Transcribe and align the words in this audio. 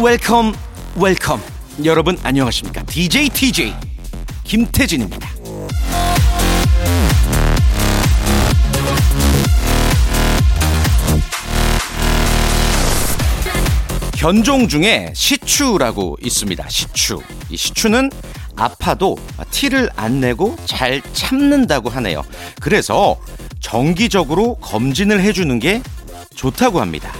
Welcome 0.00 0.54
welcome. 0.94 1.40
여러분 1.84 2.16
안녕하십니까? 2.22 2.84
DJ 2.84 3.30
TJ 3.30 3.74
김태진입니다. 4.44 5.28
견종 14.16 14.68
중에 14.68 15.12
시추라고 15.14 16.16
있습니다. 16.22 16.68
시추. 16.68 17.20
이 17.50 17.56
시추는 17.56 18.10
아파도 18.54 19.16
티를 19.50 19.90
안 19.96 20.20
내고 20.20 20.56
잘 20.64 21.02
참는다고 21.12 21.90
하네요. 21.90 22.22
그래서 22.60 23.18
정기적으로 23.58 24.54
검진을 24.56 25.20
해주는 25.20 25.58
게 25.58 25.82
좋다고 26.36 26.80
합니다 26.80 27.12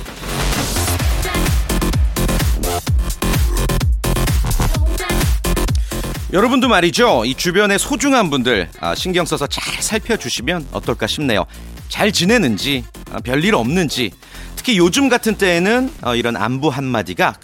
여러분도 6.32 6.68
말이죠. 6.68 7.24
이 7.24 7.34
주변의 7.34 7.78
소중한 7.78 8.28
분들 8.30 8.68
아, 8.80 8.94
신경 8.94 9.24
써서 9.24 9.46
잘 9.46 9.82
살펴주시면 9.82 10.68
어떨까 10.72 11.06
싶네요. 11.06 11.46
잘 11.88 12.12
지내는지 12.12 12.84
아, 13.12 13.20
별일 13.20 13.54
없는지 13.54 14.12
특히 14.56 14.76
요즘 14.76 15.08
같은 15.08 15.36
때에는 15.36 15.90
어, 16.02 16.14
이런 16.14 16.36
안부 16.36 16.68
한마디가 16.68 17.34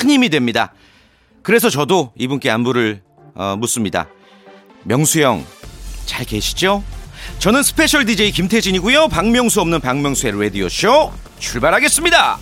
큰 0.00 0.10
힘이 0.10 0.28
됩니다. 0.28 0.72
그래서 1.42 1.70
저도 1.70 2.12
이분께 2.18 2.50
안부를 2.50 3.02
어, 3.34 3.56
묻습니다. 3.58 4.08
명수 4.84 5.20
형 5.20 5.44
잘 6.06 6.26
계시죠? 6.26 6.82
저는 7.38 7.62
스페셜 7.62 8.04
DJ 8.04 8.32
김태진이고요. 8.32 9.08
박명수 9.08 9.60
없는 9.60 9.80
박명수의 9.80 10.38
라디오 10.42 10.68
쇼 10.68 11.12
출발하겠습니다. 11.38 12.38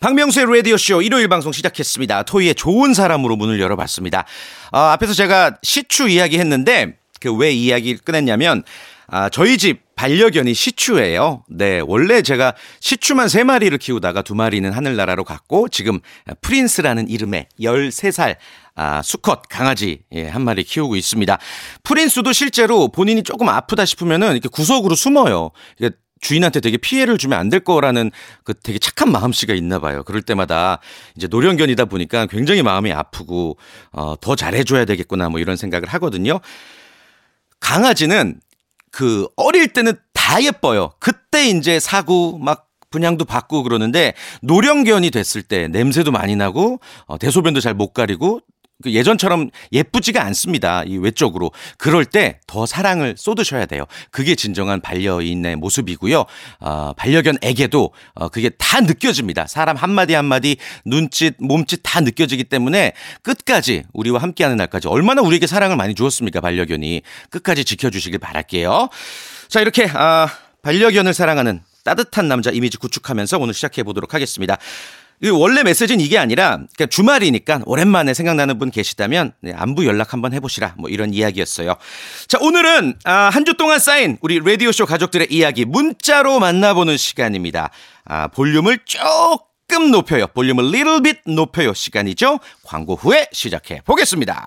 박명수의 0.00 0.46
라디오쇼 0.46 1.02
일요일 1.02 1.28
방송 1.28 1.52
시작했습니다. 1.52 2.24
토이의 2.24 2.54
좋은 2.54 2.94
사람으로 2.94 3.36
문을 3.36 3.60
열어봤습니다. 3.60 4.24
어, 4.72 4.78
앞에서 4.78 5.14
제가 5.14 5.58
시추 5.62 6.08
이야기 6.08 6.38
했는데, 6.38 6.98
그 7.20 7.32
왜 7.34 7.52
이야기를 7.52 8.00
꺼냈냐면, 8.04 8.62
아, 9.08 9.28
저희 9.28 9.56
집 9.56 9.80
반려견이 9.96 10.52
시추예요. 10.52 11.44
네, 11.48 11.80
원래 11.86 12.20
제가 12.20 12.54
시추만 12.80 13.28
세마리를 13.28 13.76
키우다가 13.78 14.22
두마리는 14.22 14.70
하늘나라로 14.70 15.24
갔고, 15.24 15.68
지금 15.68 16.00
프린스라는 16.42 17.08
이름의 17.08 17.48
13살 17.60 18.36
아, 18.74 19.00
수컷 19.00 19.42
강아지 19.48 20.00
예, 20.12 20.28
한 20.28 20.42
마리 20.42 20.62
키우고 20.62 20.96
있습니다. 20.96 21.38
프린스도 21.82 22.32
실제로 22.34 22.88
본인이 22.88 23.22
조금 23.22 23.48
아프다 23.48 23.86
싶으면은 23.86 24.32
이렇게 24.32 24.50
구석으로 24.50 24.94
숨어요. 24.94 25.50
이게 25.78 25.90
주인한테 26.20 26.60
되게 26.60 26.76
피해를 26.76 27.18
주면 27.18 27.38
안 27.38 27.50
될 27.50 27.60
거라는 27.60 28.10
그 28.44 28.54
되게 28.54 28.78
착한 28.78 29.12
마음씨가 29.12 29.54
있나 29.54 29.78
봐요. 29.78 30.02
그럴 30.04 30.22
때마다 30.22 30.80
이제 31.16 31.26
노령견이다 31.28 31.84
보니까 31.84 32.26
굉장히 32.26 32.62
마음이 32.62 32.92
아프고 32.92 33.56
어, 33.92 34.14
더 34.20 34.34
잘해줘야 34.34 34.84
되겠구나 34.84 35.28
뭐 35.28 35.38
이런 35.40 35.56
생각을 35.56 35.88
하거든요. 35.88 36.40
강아지는 37.60 38.40
그 38.90 39.28
어릴 39.36 39.68
때는 39.68 39.94
다 40.12 40.42
예뻐요. 40.42 40.92
그때 40.98 41.48
이제 41.48 41.78
사고 41.80 42.38
막 42.38 42.66
분양도 42.90 43.24
받고 43.24 43.62
그러는데 43.62 44.14
노령견이 44.42 45.10
됐을 45.10 45.42
때 45.42 45.68
냄새도 45.68 46.12
많이 46.12 46.34
나고 46.36 46.80
어, 47.06 47.18
대소변도 47.18 47.60
잘 47.60 47.74
못 47.74 47.92
가리고 47.92 48.40
그 48.55 48.55
예전처럼 48.84 49.50
예쁘지가 49.72 50.22
않습니다. 50.26 50.82
이 50.84 50.98
외적으로. 50.98 51.52
그럴 51.78 52.04
때 52.04 52.40
더 52.46 52.64
사랑을 52.64 53.14
쏟으셔야 53.18 53.66
돼요. 53.66 53.84
그게 54.10 54.34
진정한 54.34 54.80
반려인의 54.80 55.56
모습이고요. 55.56 56.24
어, 56.60 56.92
반려견에게도 56.96 57.92
어, 58.14 58.28
그게 58.28 58.50
다 58.50 58.80
느껴집니다. 58.80 59.46
사람 59.46 59.76
한마디 59.76 60.14
한마디 60.14 60.56
눈짓, 60.84 61.34
몸짓 61.38 61.80
다 61.82 62.00
느껴지기 62.00 62.44
때문에 62.44 62.92
끝까지 63.22 63.84
우리와 63.92 64.22
함께하는 64.22 64.56
날까지 64.56 64.88
얼마나 64.88 65.22
우리에게 65.22 65.46
사랑을 65.46 65.76
많이 65.76 65.94
주었습니까? 65.94 66.40
반려견이. 66.40 67.02
끝까지 67.30 67.64
지켜주시길 67.64 68.18
바랄게요. 68.20 68.88
자, 69.48 69.60
이렇게 69.60 69.86
아, 69.92 70.28
반려견을 70.62 71.12
사랑하는 71.12 71.62
따뜻한 71.84 72.28
남자 72.28 72.50
이미지 72.50 72.78
구축하면서 72.78 73.38
오늘 73.38 73.54
시작해 73.54 73.82
보도록 73.82 74.14
하겠습니다. 74.14 74.56
이 75.22 75.30
원래 75.30 75.62
메시지는 75.62 76.04
이게 76.04 76.18
아니라 76.18 76.56
그러니까 76.56 76.86
주말이니까 76.86 77.60
오랜만에 77.64 78.12
생각나는 78.14 78.58
분 78.58 78.70
계시다면 78.70 79.32
네, 79.40 79.52
안부 79.54 79.86
연락 79.86 80.12
한번 80.12 80.32
해보시라 80.34 80.74
뭐 80.78 80.90
이런 80.90 81.14
이야기였어요. 81.14 81.74
자 82.28 82.38
오늘은 82.40 82.96
아, 83.04 83.30
한 83.32 83.44
주 83.46 83.54
동안 83.54 83.78
쌓인 83.78 84.18
우리 84.22 84.40
라디오 84.40 84.72
쇼 84.72 84.86
가족들의 84.86 85.28
이야기 85.30 85.64
문자로 85.64 86.40
만나보는 86.40 86.96
시간입니다. 86.96 87.70
아, 88.04 88.26
볼륨을 88.28 88.78
조금 88.84 89.90
높여요. 89.92 90.26
볼륨을 90.28 90.64
little 90.64 91.00
bit 91.00 91.20
높여요 91.26 91.72
시간이죠. 91.72 92.40
광고 92.64 92.96
후에 92.96 93.28
시작해 93.32 93.80
보겠습니다. 93.84 94.46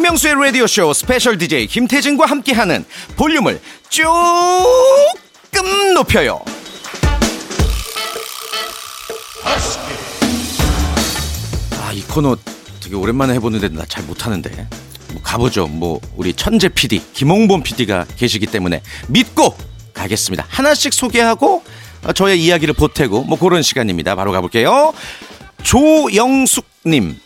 박명수의 0.00 0.34
라디오 0.34 0.66
쇼 0.66 0.94
스페셜 0.94 1.36
DJ 1.36 1.66
김태진과 1.66 2.24
함께하는 2.24 2.86
볼륨을 3.16 3.60
조금 3.90 4.64
높여요. 5.94 6.40
아, 11.82 11.92
이 11.92 12.00
코너 12.02 12.36
되게 12.82 12.94
오랜만에 12.96 13.34
해보는데 13.34 13.68
나 13.68 13.84
잘 13.86 14.02
못하는데. 14.04 14.68
뭐 15.12 15.20
가보죠. 15.22 15.66
뭐 15.66 16.00
우리 16.16 16.32
천재 16.32 16.68
PD 16.68 17.02
김홍범 17.12 17.62
PD가 17.62 18.06
계시기 18.16 18.46
때문에 18.46 18.80
믿고 19.08 19.54
가겠습니다. 19.92 20.46
하나씩 20.48 20.94
소개하고 20.94 21.62
어, 22.04 22.12
저의 22.14 22.42
이야기를 22.42 22.72
보태고 22.74 23.24
뭐 23.24 23.38
그런 23.38 23.62
시간입니다. 23.62 24.14
바로 24.14 24.32
가볼게요. 24.32 24.94
조영숙님. 25.62 27.16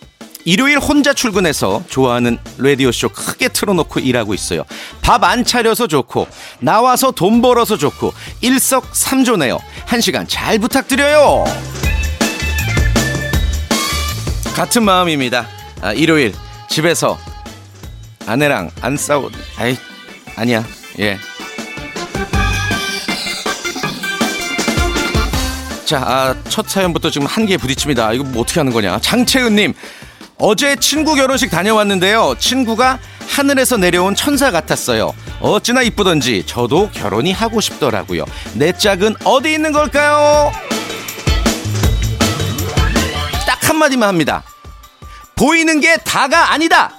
일요일 0.44 0.78
혼자 0.78 1.14
출근해서 1.14 1.82
좋아하는 1.88 2.38
라디오쇼 2.58 3.08
크게 3.10 3.48
틀어놓고 3.48 4.00
일하고 4.00 4.34
있어요. 4.34 4.64
밥 5.00 5.24
안 5.24 5.42
차려서 5.44 5.86
좋고, 5.86 6.28
나와서 6.60 7.10
돈 7.10 7.40
벌어서 7.40 7.78
좋고, 7.78 8.12
일석삼조네요. 8.42 9.58
한 9.86 10.00
시간 10.02 10.28
잘 10.28 10.58
부탁드려요. 10.58 11.44
같은 14.54 14.84
마음입니다. 14.84 15.48
아, 15.80 15.92
일요일 15.94 16.34
집에서 16.68 17.18
아내랑 18.26 18.70
안 18.82 18.96
싸우, 18.98 19.30
아이, 19.56 19.76
아니야. 20.36 20.62
예. 20.98 21.18
자, 25.86 25.98
아, 25.98 26.34
첫 26.48 26.68
사연부터 26.68 27.10
지금 27.10 27.26
한계에 27.26 27.56
부딪힙니다. 27.56 28.12
이거 28.12 28.24
뭐 28.24 28.42
어떻게 28.42 28.60
하는 28.60 28.72
거냐. 28.72 28.98
장채은님, 29.00 29.74
어제 30.38 30.76
친구 30.76 31.14
결혼식 31.14 31.50
다녀왔는데요. 31.50 32.34
친구가 32.38 32.98
하늘에서 33.28 33.76
내려온 33.76 34.14
천사 34.14 34.50
같았어요. 34.50 35.14
어찌나 35.40 35.82
이쁘던지 35.82 36.44
저도 36.46 36.90
결혼이 36.92 37.32
하고 37.32 37.60
싶더라고요. 37.60 38.24
내 38.54 38.72
짝은 38.72 39.16
어디 39.24 39.52
있는 39.52 39.72
걸까요? 39.72 40.52
딱 43.46 43.68
한마디만 43.68 44.08
합니다. 44.08 44.42
보이는 45.36 45.80
게 45.80 45.96
다가 45.96 46.52
아니다! 46.52 46.92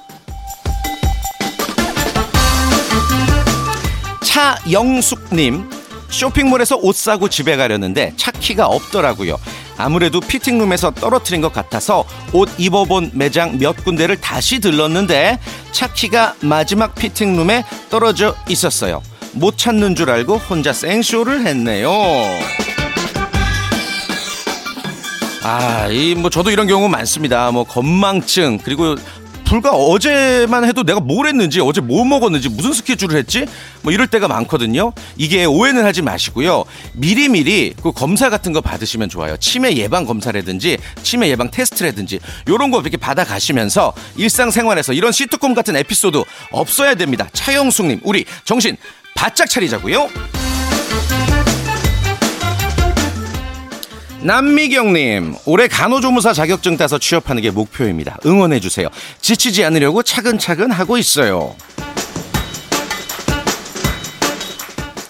차영숙님, 4.21 5.69
쇼핑몰에서 6.09 6.75
옷 6.81 6.95
사고 6.95 7.29
집에 7.29 7.55
가려는데 7.55 8.13
차 8.17 8.31
키가 8.31 8.67
없더라고요. 8.67 9.37
아무래도 9.77 10.19
피팅룸에서 10.19 10.91
떨어뜨린 10.91 11.41
것 11.41 11.51
같아서 11.53 12.05
옷 12.33 12.49
입어본 12.57 13.11
매장 13.13 13.57
몇 13.57 13.83
군데를 13.83 14.19
다시 14.21 14.59
들렀는데 14.59 15.39
차키가 15.71 16.35
마지막 16.41 16.95
피팅룸에 16.95 17.65
떨어져 17.89 18.35
있었어요. 18.47 19.01
못 19.33 19.57
찾는 19.57 19.95
줄 19.95 20.09
알고 20.09 20.37
혼자 20.37 20.71
생쇼를 20.71 21.45
했네요. 21.45 21.91
아, 25.43 25.87
이 25.91 26.15
뭐 26.15 26.29
저도 26.29 26.49
이런 26.49 26.65
경우 26.67 26.87
많습니다. 26.89 27.51
뭐 27.51 27.63
건망증 27.65 28.59
그리고 28.63 28.95
불과 29.45 29.71
어제만 29.71 30.65
해도 30.65 30.83
내가 30.83 30.99
뭘 30.99 31.27
했는지 31.27 31.61
어제 31.61 31.79
뭐 31.79 32.03
먹었는지 32.03 32.49
무슨 32.49 32.73
스케줄을 32.73 33.17
했지 33.17 33.45
뭐 33.83 33.93
이럴 33.93 34.07
때가 34.07 34.27
많거든요. 34.27 34.91
이게 35.17 35.45
오해는 35.45 35.85
하지 35.85 36.01
마시고요. 36.01 36.65
미리미리 36.93 37.75
그 37.81 37.91
검사 37.91 38.29
같은 38.29 38.51
거 38.51 38.61
받으시면 38.61 39.09
좋아요. 39.09 39.37
치매 39.37 39.75
예방 39.75 40.05
검사라든지 40.05 40.77
치매 41.03 41.29
예방 41.29 41.51
테스트라든지 41.51 42.19
요런 42.49 42.71
거 42.71 42.81
이렇게 42.81 42.97
받아 42.97 43.23
가시면서 43.23 43.93
일상생활에서 44.17 44.93
이런 44.93 45.11
시트콤 45.11 45.53
같은 45.53 45.75
에피소드 45.75 46.23
없어야 46.51 46.95
됩니다. 46.95 47.29
차영숙님, 47.31 48.01
우리 48.03 48.25
정신 48.43 48.75
바짝 49.15 49.49
차리자고요. 49.49 50.09
남미경님, 54.25 55.35
올해 55.45 55.67
간호조무사 55.67 56.33
자격증 56.33 56.77
따서 56.77 56.97
취업하는 56.97 57.43
게 57.43 57.51
목표입니다. 57.51 58.17
응원해주세요. 58.25 58.87
지치지 59.21 59.63
않으려고 59.63 60.01
차근차근 60.01 60.71
하고 60.71 60.97
있어요. 60.97 61.55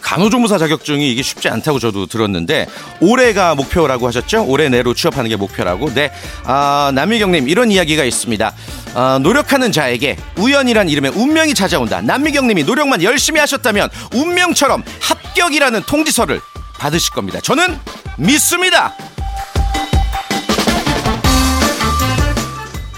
간호조무사 0.02 0.58
자격증이 0.58 1.10
이게 1.10 1.22
쉽지 1.22 1.48
않다고 1.48 1.80
저도 1.80 2.08
들었는데 2.08 2.68
올해가 3.00 3.56
목표라고 3.56 4.06
하셨죠? 4.08 4.48
올해 4.48 4.68
내로 4.68 4.94
취업하는 4.94 5.30
게 5.30 5.38
목표라고. 5.38 5.94
네, 5.94 6.12
아, 6.44 6.92
남미경님 6.94 7.48
이런 7.48 7.72
이야기가 7.72 8.04
있습니다. 8.04 8.54
아, 8.96 9.20
노력하는 9.24 9.72
자에게 9.72 10.18
우연이란 10.38 10.90
이름의 10.90 11.12
운명이 11.16 11.54
찾아온다. 11.54 12.02
남미경님이 12.02 12.66
노력만 12.66 13.02
열심히 13.02 13.40
하셨다면 13.40 13.90
운명처럼 14.14 14.84
합격이라는 15.00 15.84
통지서를 15.84 16.42
받으실 16.78 17.14
겁니다. 17.14 17.40
저는 17.42 17.80
믿습니다. 18.18 18.94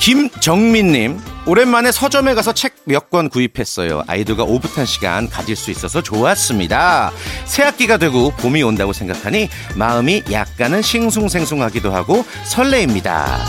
김정민님, 0.07 1.19
오랜만에 1.47 1.91
서점에 1.91 2.33
가서 2.33 2.53
책 2.53 2.75
몇 2.87 3.09
권 3.09 3.27
구입했어요. 3.27 4.03
아이들과 4.07 4.43
오붓한 4.43 4.85
시간 4.85 5.27
가질 5.29 5.57
수 5.57 5.69
있어서 5.71 6.01
좋았습니다. 6.01 7.11
새학기가 7.43 7.97
되고 7.97 8.31
봄이 8.31 8.63
온다고 8.63 8.93
생각하니 8.93 9.49
마음이 9.75 10.23
약간은 10.31 10.81
싱숭생숭하기도 10.81 11.93
하고 11.93 12.23
설레입니다. 12.45 13.39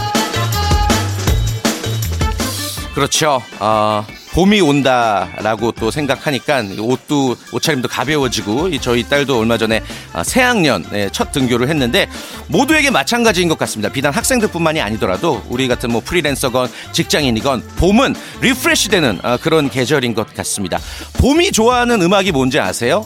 그렇죠. 2.93 3.41
어, 3.61 4.05
봄이 4.39 4.61
온다라고 4.61 5.73
또 5.73 5.91
생각하니까 5.91 6.63
옷도 6.79 7.35
옷차림도 7.51 7.89
가벼워지고 7.89 8.69
이 8.69 8.79
저희 8.79 9.03
딸도 9.03 9.37
얼마 9.37 9.59
전에 9.59 9.83
아, 10.13 10.23
새학년 10.23 10.85
네, 10.93 11.09
첫 11.11 11.33
등교를 11.33 11.69
했는데 11.69 12.09
모두에게 12.47 12.91
마찬가지인 12.91 13.49
것 13.49 13.59
같습니다. 13.59 13.93
비단 13.93 14.13
학생들뿐만이 14.13 14.81
아니더라도 14.81 15.43
우리 15.49 15.67
같은 15.67 15.91
뭐 15.91 16.01
프리랜서건 16.05 16.71
직장인이건 16.93 17.65
봄은 17.79 18.15
리프레시되는 18.41 19.19
아, 19.25 19.39
그런 19.39 19.69
계절인 19.69 20.15
것 20.15 20.33
같습니다. 20.33 20.79
봄이 21.15 21.51
좋아하는 21.51 22.01
음악이 22.01 22.31
뭔지 22.31 22.61
아세요? 22.61 23.05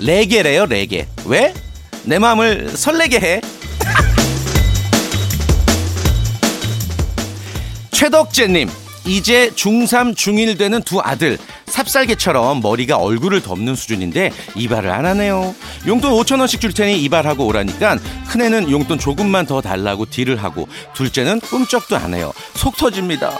레게래요, 0.00 0.66
레게. 0.66 1.06
왜? 1.26 1.54
내 2.02 2.18
마음을 2.18 2.70
설레게 2.70 3.20
해. 3.20 3.40
최덕재님, 7.92 8.68
이제 9.06 9.50
중3, 9.50 10.14
중1 10.14 10.58
되는 10.58 10.82
두 10.82 11.00
아들. 11.00 11.38
삽살개처럼 11.66 12.60
머리가 12.60 12.96
얼굴을 12.96 13.40
덮는 13.40 13.74
수준인데 13.74 14.32
이발을 14.56 14.90
안 14.90 15.06
하네요. 15.06 15.54
용돈 15.86 16.12
5천원씩 16.12 16.60
줄 16.60 16.72
테니 16.72 17.00
이발하고 17.02 17.46
오라니까 17.46 17.98
큰애는 18.28 18.70
용돈 18.70 18.98
조금만 18.98 19.46
더 19.46 19.60
달라고 19.60 20.06
딜을 20.06 20.42
하고 20.42 20.68
둘째는 20.94 21.40
꿈쩍도 21.40 21.96
안 21.96 22.14
해요. 22.14 22.32
속 22.54 22.76
터집니다. 22.76 23.32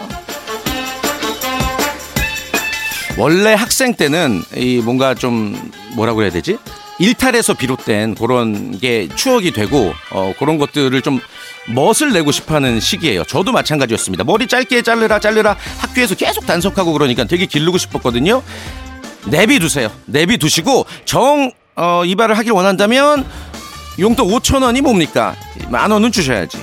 원래 3.17 3.53
학생 3.53 3.95
때는 3.95 4.43
이 4.55 4.79
뭔가 4.83 5.15
좀 5.15 5.71
뭐라고 5.95 6.21
해야 6.21 6.29
되지? 6.29 6.57
일탈에서 6.99 7.53
비롯된 7.53 8.15
그런 8.15 8.77
게 8.79 9.07
추억이 9.15 9.51
되고 9.51 9.93
어 10.11 10.33
그런 10.39 10.57
것들을 10.57 11.01
좀 11.01 11.19
멋을 11.67 12.13
내고 12.13 12.31
싶어하는 12.31 12.79
시기예요. 12.79 13.23
저도 13.25 13.51
마찬가지였습니다. 13.51 14.23
머리 14.23 14.47
짧게 14.47 14.81
자르라 14.81 15.19
자르라 15.19 15.55
학교에서 15.79 16.15
계속 16.15 16.45
단속하고 16.45 16.93
그러니까 16.93 17.25
되게 17.25 17.45
기르고 17.45 17.77
싶었거든요. 17.77 18.41
내비 19.25 19.59
두세요. 19.59 19.91
내비 20.05 20.37
두시고 20.37 20.85
정 21.05 21.51
어, 21.75 22.03
이발을 22.05 22.37
하길 22.37 22.53
원한다면 22.53 23.25
용돈 23.99 24.27
5천 24.27 24.63
원이 24.63 24.81
뭡니까? 24.81 25.35
만 25.69 25.91
원은 25.91 26.11
주셔야지. 26.11 26.57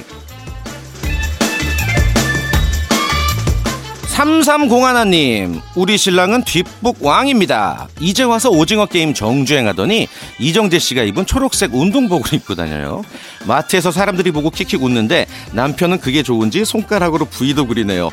3301님, 4.15 5.61
우리 5.75 5.99
신랑은 5.99 6.45
뒷북 6.45 6.99
왕입니다. 7.05 7.89
이제 8.01 8.23
와서 8.23 8.49
오징어 8.49 8.87
게임 8.87 9.13
정주행하더니 9.13 10.07
이정재 10.39 10.79
씨가 10.79 11.03
입은 11.03 11.27
초록색 11.27 11.75
운동복을 11.75 12.33
입고 12.35 12.55
다녀요. 12.55 13.03
마트에서 13.45 13.91
사람들이 13.91 14.31
보고 14.31 14.51
킥킥 14.51 14.85
웃는데 14.85 15.27
남편은 15.53 15.99
그게 15.99 16.23
좋은지 16.23 16.65
손가락으로 16.65 17.25
V도 17.25 17.67
그리네요. 17.67 18.11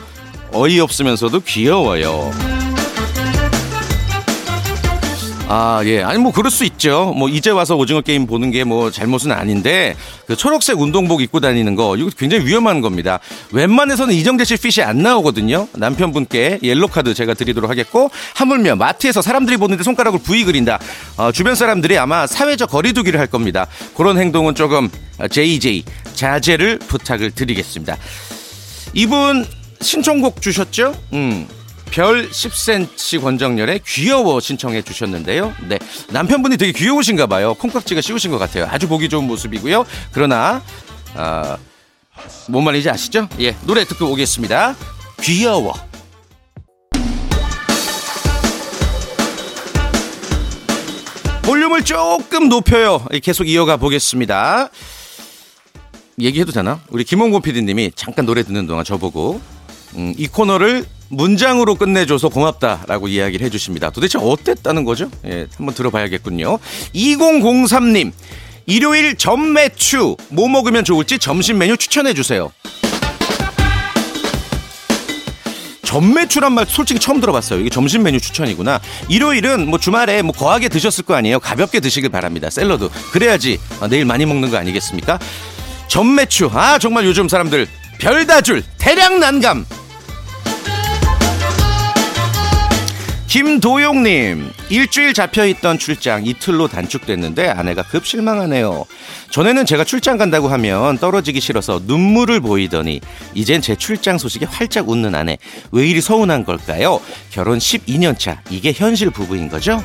어이없으면서도 0.54 1.42
귀여워요. 1.42 2.32
아, 5.54 5.82
예. 5.84 6.02
아니, 6.02 6.18
뭐, 6.18 6.32
그럴 6.32 6.50
수 6.50 6.64
있죠. 6.64 7.14
뭐, 7.14 7.28
이제 7.28 7.50
와서 7.50 7.76
오징어 7.76 8.00
게임 8.00 8.26
보는 8.26 8.52
게 8.52 8.64
뭐, 8.64 8.90
잘못은 8.90 9.34
아닌데, 9.34 9.98
그 10.26 10.38
초록색 10.38 10.80
운동복 10.80 11.22
입고 11.22 11.42
다니는 11.42 11.76
거, 11.76 11.98
이거 11.98 12.10
굉장히 12.18 12.46
위험한 12.46 12.80
겁니다. 12.80 13.20
웬만해서는 13.52 14.14
이정재 14.14 14.46
씨 14.46 14.56
핏이 14.56 14.86
안 14.86 15.00
나오거든요. 15.00 15.68
남편분께 15.74 16.60
옐로카드 16.64 17.14
제가 17.14 17.34
드리도록 17.34 17.70
하겠고, 17.70 18.12
하물며 18.36 18.78
마트에서 18.78 19.22
사람들이 19.22 19.58
보는데 19.58 19.84
손가락을 19.84 20.20
부위 20.24 20.46
그린다. 20.46 20.80
어, 21.18 21.34
주변 21.34 21.56
사람들이 21.56 21.98
아마 21.98 22.28
사회적 22.28 22.70
거리두기를 22.70 23.20
할 23.20 23.28
겁니다. 23.28 23.68
그런 23.98 24.18
행동은 24.18 24.56
조금, 24.56 24.90
JJ, 25.30 25.84
자제를 26.14 26.80
부탁을 26.80 27.32
드리겠습니다. 27.32 27.98
이분 28.94 29.46
신청곡 29.82 30.42
주셨죠? 30.42 30.96
음. 31.12 31.46
별 31.92 32.30
10cm 32.30 33.22
권정열의 33.22 33.82
귀여워 33.86 34.40
신청해 34.40 34.82
주셨는데요. 34.82 35.54
네. 35.68 35.78
남편분이 36.10 36.56
되게 36.56 36.72
귀여우신가 36.72 37.28
봐요. 37.28 37.54
콩깍지가 37.56 38.00
씌우신 38.00 38.32
것 38.32 38.38
같아요. 38.38 38.66
아주 38.72 38.88
보기 38.88 39.10
좋은 39.10 39.28
모습이고요. 39.28 39.86
그러나, 40.14 40.64
아, 41.16 41.58
뭔 42.48 42.64
말인지 42.64 42.90
아시죠? 42.90 43.28
예. 43.42 43.58
노래 43.66 43.84
듣고 43.84 44.10
오겠습니다. 44.10 44.76
귀여워. 45.22 45.74
볼륨을 51.42 51.84
조금 51.84 52.48
높여요. 52.48 53.06
계속 53.22 53.50
이어가 53.50 53.76
보겠습니다. 53.76 54.70
얘기해도 56.22 56.54
되나? 56.54 56.80
우리 56.90 57.04
김홍곤 57.04 57.42
PD님이 57.42 57.92
잠깐 57.96 58.26
노래 58.26 58.44
듣는 58.44 58.66
동안 58.66 58.86
저보고 58.86 59.42
음, 59.96 60.14
이 60.18 60.28
코너를 60.28 60.86
문장으로 61.12 61.76
끝내줘서 61.76 62.30
고맙다라고 62.30 63.08
이야기를 63.08 63.46
해주십니다. 63.46 63.90
도대체 63.90 64.18
어땠다는 64.18 64.86
거죠? 64.86 65.10
예, 65.26 65.48
한번 65.58 65.76
들어봐야겠군요. 65.76 66.58
2003님, 66.96 68.12
일요일 68.66 69.16
전매추 69.16 70.16
뭐 70.30 70.48
먹으면 70.48 70.84
좋을지 70.84 71.20
점심 71.20 71.58
메뉴 71.58 71.78
추천해 71.78 72.14
주세요. 72.14 72.52
전매추란 75.84 76.54
말 76.54 76.66
솔직히 76.66 77.02
처음 77.02 77.20
들어봤어요. 77.20 77.60
이게 77.60 77.70
점심 77.70 78.04
메뉴 78.04 78.18
추천이구나. 78.18 78.80
일요일은 79.10 79.70
뭐 79.70 79.78
주말에 79.78 80.22
뭐 80.22 80.34
거하게 80.34 80.70
드셨을 80.70 81.04
거 81.04 81.16
아니에요. 81.16 81.42
가볍게 81.42 81.82
드시길 81.82 82.10
바랍니다. 82.10 82.50
샐러드. 82.50 82.88
그래야지 83.12 83.60
어, 83.82 83.90
내일 83.90 84.06
많이 84.06 84.26
먹는 84.26 84.50
거 84.52 84.58
아니겠습니까? 84.58 85.20
전매추. 85.90 86.50
아 86.54 86.80
정말 86.80 87.04
요즘 87.06 87.28
사람들 87.28 87.68
별다줄 88.00 88.64
대량 88.78 89.20
난감 89.20 89.66
김도용님, 93.32 94.52
일주일 94.70 95.14
잡혀있던 95.14 95.80
출장 95.80 96.26
이틀로 96.26 96.68
단축됐는데 96.68 97.48
아내가 97.48 97.82
급 97.82 98.06
실망하네요. 98.06 98.84
전에는 99.30 99.66
제가 99.66 99.86
출장 99.86 100.18
간다고 100.18 100.50
하면 100.50 100.98
떨어지기 100.98 101.40
싫어서 101.40 101.80
눈물을 101.86 102.42
보이더니 102.42 103.00
이젠 103.34 103.62
제 103.62 103.78
출장 103.78 104.18
소식에 104.18 104.46
활짝 104.46 104.90
웃는 104.90 105.16
아내. 105.16 105.38
왜 105.72 105.88
이리 105.88 106.02
서운한 106.02 106.44
걸까요? 106.44 107.00
결혼 107.30 107.58
12년 107.58 108.20
차. 108.20 108.42
이게 108.50 108.74
현실 108.74 109.10
부부인 109.10 109.48
거죠? 109.48 109.82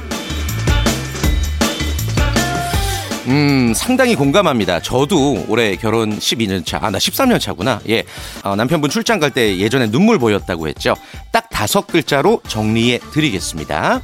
음, 3.28 3.72
상당히 3.74 4.14
공감합니다. 4.14 4.80
저도 4.80 5.46
올해 5.48 5.74
결혼 5.76 6.16
12년 6.18 6.64
차, 6.64 6.78
아, 6.80 6.90
나 6.90 6.98
13년 6.98 7.40
차구나. 7.40 7.80
예. 7.88 8.04
어, 8.44 8.54
남편분 8.54 8.88
출장 8.90 9.18
갈 9.18 9.30
때 9.30 9.58
예전에 9.58 9.90
눈물 9.90 10.18
보였다고 10.18 10.68
했죠. 10.68 10.94
딱 11.32 11.50
다섯 11.50 11.86
글자로 11.88 12.40
정리해 12.46 12.98
드리겠습니다. 13.10 14.00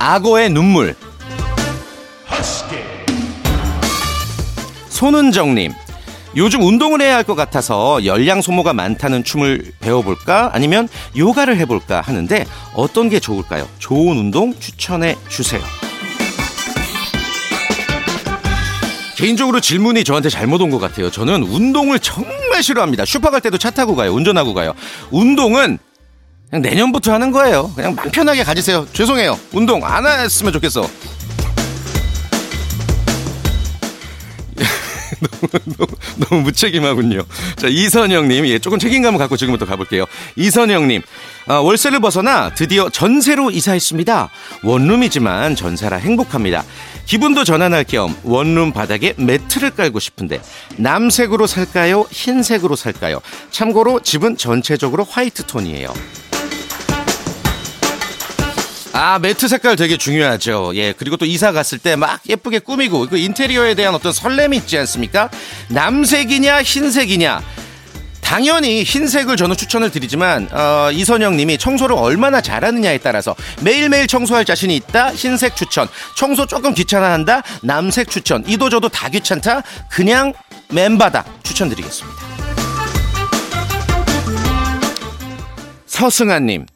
악어의 0.00 0.50
눈물. 0.50 0.96
손은정님. 4.88 5.72
요즘 6.36 6.62
운동을 6.62 7.00
해야 7.00 7.16
할 7.16 7.24
것 7.24 7.34
같아서 7.34 8.04
열량 8.04 8.42
소모가 8.42 8.72
많다는 8.74 9.24
춤을 9.24 9.72
배워볼까? 9.80 10.50
아니면 10.52 10.88
요가를 11.16 11.56
해볼까 11.58 12.00
하는데 12.02 12.44
어떤 12.74 13.08
게 13.08 13.20
좋을까요? 13.20 13.66
좋은 13.78 14.18
운동 14.18 14.52
추천해 14.58 15.16
주세요. 15.28 15.60
개인적으로 19.16 19.60
질문이 19.60 20.04
저한테 20.04 20.28
잘못 20.28 20.60
온 20.60 20.70
것 20.70 20.78
같아요. 20.78 21.10
저는 21.10 21.42
운동을 21.42 21.98
정말 22.00 22.62
싫어합니다. 22.62 23.04
슈퍼 23.04 23.30
갈 23.30 23.40
때도 23.40 23.56
차 23.58 23.70
타고 23.70 23.96
가요. 23.96 24.12
운전하고 24.12 24.52
가요. 24.54 24.74
운동은 25.10 25.78
그냥 26.50 26.62
내년부터 26.62 27.12
하는 27.12 27.32
거예요. 27.32 27.72
그냥 27.74 27.94
막 27.94 28.10
편하게 28.12 28.44
가지세요. 28.44 28.86
죄송해요. 28.92 29.38
운동 29.52 29.84
안 29.84 30.06
했으면 30.06 30.52
좋겠어. 30.52 30.88
너무, 35.20 35.48
너무, 35.76 35.92
너무 36.16 36.42
무책임하군요. 36.42 37.22
자, 37.56 37.68
이선영님, 37.68 38.46
예, 38.46 38.58
조금 38.58 38.78
책임감을 38.78 39.18
갖고 39.18 39.36
지금부터 39.36 39.66
가볼게요. 39.66 40.04
이선영님, 40.36 41.02
아, 41.48 41.54
월세를 41.56 42.00
벗어나 42.00 42.52
드디어 42.54 42.88
전세로 42.90 43.50
이사했습니다. 43.50 44.30
원룸이지만 44.62 45.54
전세라 45.54 45.96
행복합니다. 45.98 46.64
기분도 47.06 47.44
전환할 47.44 47.84
겸 47.84 48.16
원룸 48.24 48.72
바닥에 48.72 49.14
매트를 49.16 49.70
깔고 49.70 50.00
싶은데 50.00 50.42
남색으로 50.76 51.46
살까요? 51.46 52.04
흰색으로 52.10 52.74
살까요? 52.74 53.20
참고로 53.50 54.00
집은 54.00 54.36
전체적으로 54.36 55.04
화이트 55.04 55.44
톤이에요. 55.44 55.94
아, 58.98 59.18
매트 59.18 59.46
색깔 59.46 59.76
되게 59.76 59.98
중요하죠. 59.98 60.72
예, 60.74 60.94
그리고 60.96 61.18
또 61.18 61.26
이사 61.26 61.52
갔을 61.52 61.76
때 61.78 61.96
막 61.96 62.20
예쁘게 62.28 62.60
꾸미고 62.60 63.08
그 63.08 63.18
인테리어에 63.18 63.74
대한 63.74 63.94
어떤 63.94 64.12
설렘이 64.12 64.56
있지 64.56 64.78
않습니까? 64.78 65.28
남색이냐, 65.68 66.62
흰색이냐. 66.62 67.42
당연히 68.22 68.82
흰색을 68.84 69.36
저는 69.36 69.56
추천을 69.56 69.90
드리지만 69.90 70.48
어, 70.50 70.90
이선영님이 70.92 71.58
청소를 71.58 71.94
얼마나 71.94 72.40
잘하느냐에 72.40 72.98
따라서 72.98 73.36
매일매일 73.60 74.06
청소할 74.08 74.44
자신이 74.44 74.74
있다 74.76 75.14
흰색 75.14 75.54
추천 75.54 75.86
청소 76.16 76.44
조금 76.44 76.74
귀찮아한다 76.74 77.42
남색 77.62 78.10
추천 78.10 78.42
이도저도 78.48 78.88
다 78.88 79.08
귀찮다 79.10 79.62
그냥 79.88 80.32
맨바다 80.70 81.24
추천드리겠습니다 81.44 82.18
서승아님 85.86 86.66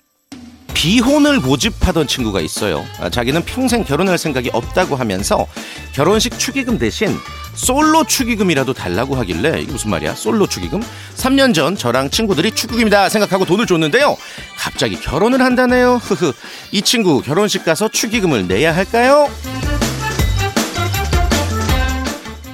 비혼을 0.80 1.40
모집하던 1.40 2.06
친구가 2.06 2.40
있어요. 2.40 2.86
아, 2.98 3.10
자기는 3.10 3.44
평생 3.44 3.84
결혼할 3.84 4.16
생각이 4.16 4.48
없다고 4.50 4.96
하면서 4.96 5.46
결혼식 5.92 6.38
축의금 6.38 6.78
대신 6.78 7.14
솔로 7.54 8.02
축의금이라도 8.04 8.72
달라고 8.72 9.14
하길래 9.16 9.60
이게 9.60 9.72
무슨 9.72 9.90
말이야? 9.90 10.14
솔로 10.14 10.46
축의금? 10.46 10.80
3년 11.16 11.52
전 11.54 11.76
저랑 11.76 12.08
친구들이 12.08 12.52
축의금이다 12.52 13.10
생각하고 13.10 13.44
돈을 13.44 13.66
줬는데요. 13.66 14.16
갑자기 14.56 14.98
결혼을 14.98 15.42
한다네요. 15.42 15.96
흐흐. 15.96 16.32
이 16.72 16.80
친구 16.80 17.20
결혼식 17.20 17.62
가서 17.62 17.88
축의금을 17.88 18.48
내야 18.48 18.74
할까요? 18.74 19.28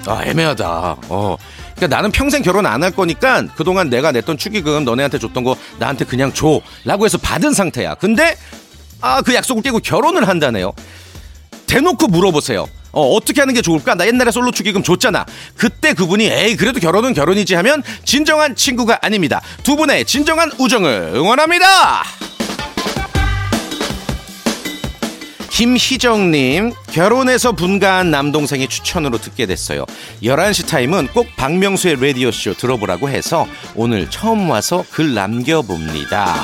아 0.09 0.25
애매하다. 0.25 0.97
어. 1.11 1.37
그러니까 1.77 1.97
나는 1.97 2.11
평생 2.11 2.43
결혼 2.43 2.67
안 2.67 2.83
할 2.83 2.91
거니까 2.91 3.45
그동안 3.57 3.89
내가 3.91 4.13
냈던 4.13 4.39
축의금 4.39 4.85
너네한테 4.85 5.19
줬던 5.19 5.45
거 5.45 5.57
나한테 5.79 6.05
그냥 6.05 6.33
줘 6.33 6.61
라고 6.85 7.05
해서 7.05 7.19
받은 7.19 7.53
상태야. 7.53 7.95
근데 7.95 8.37
아 9.01 9.21
그 9.23 9.35
약속을 9.35 9.63
깨고 9.63 9.81
결혼을 9.81 10.27
한다네요. 10.27 10.73
대놓고 11.67 12.07
물어보세요. 12.09 12.67
어, 12.93 13.09
어떻게 13.11 13.43
하는 13.43 13.53
게 13.53 13.61
좋을까? 13.61 13.95
나 13.95 14.07
옛날에 14.07 14.31
솔로 14.31 14.53
축의금 14.53 14.83
줬잖아. 14.83 15.27
그때 15.57 15.93
그분이 15.93 16.27
에이 16.27 16.57
그래도 16.57 16.81
결혼은 16.81 17.13
결혼이지 17.13 17.55
하면 17.57 17.83
진정한 18.05 18.55
친구가 18.57 19.01
아닙니다. 19.03 19.43
두 19.63 19.77
분의 19.77 20.07
진정한 20.07 20.51
우정을 20.59 21.13
응원합니다. 21.15 22.05
김희정님, 25.57 26.75
결혼해서 26.93 27.53
분가한 27.53 28.11
남동생의 28.11 28.69
추천으로 28.69 29.17
듣게 29.17 29.47
됐어요. 29.47 29.87
11시 30.23 30.69
타임은 30.69 31.07
꼭 31.15 31.29
박명수의 31.35 31.97
라디오쇼 31.99 32.53
들어보라고 32.53 33.09
해서 33.09 33.47
오늘 33.75 34.11
처음 34.11 34.51
와서 34.51 34.85
글 34.91 35.15
남겨봅니다. 35.15 36.35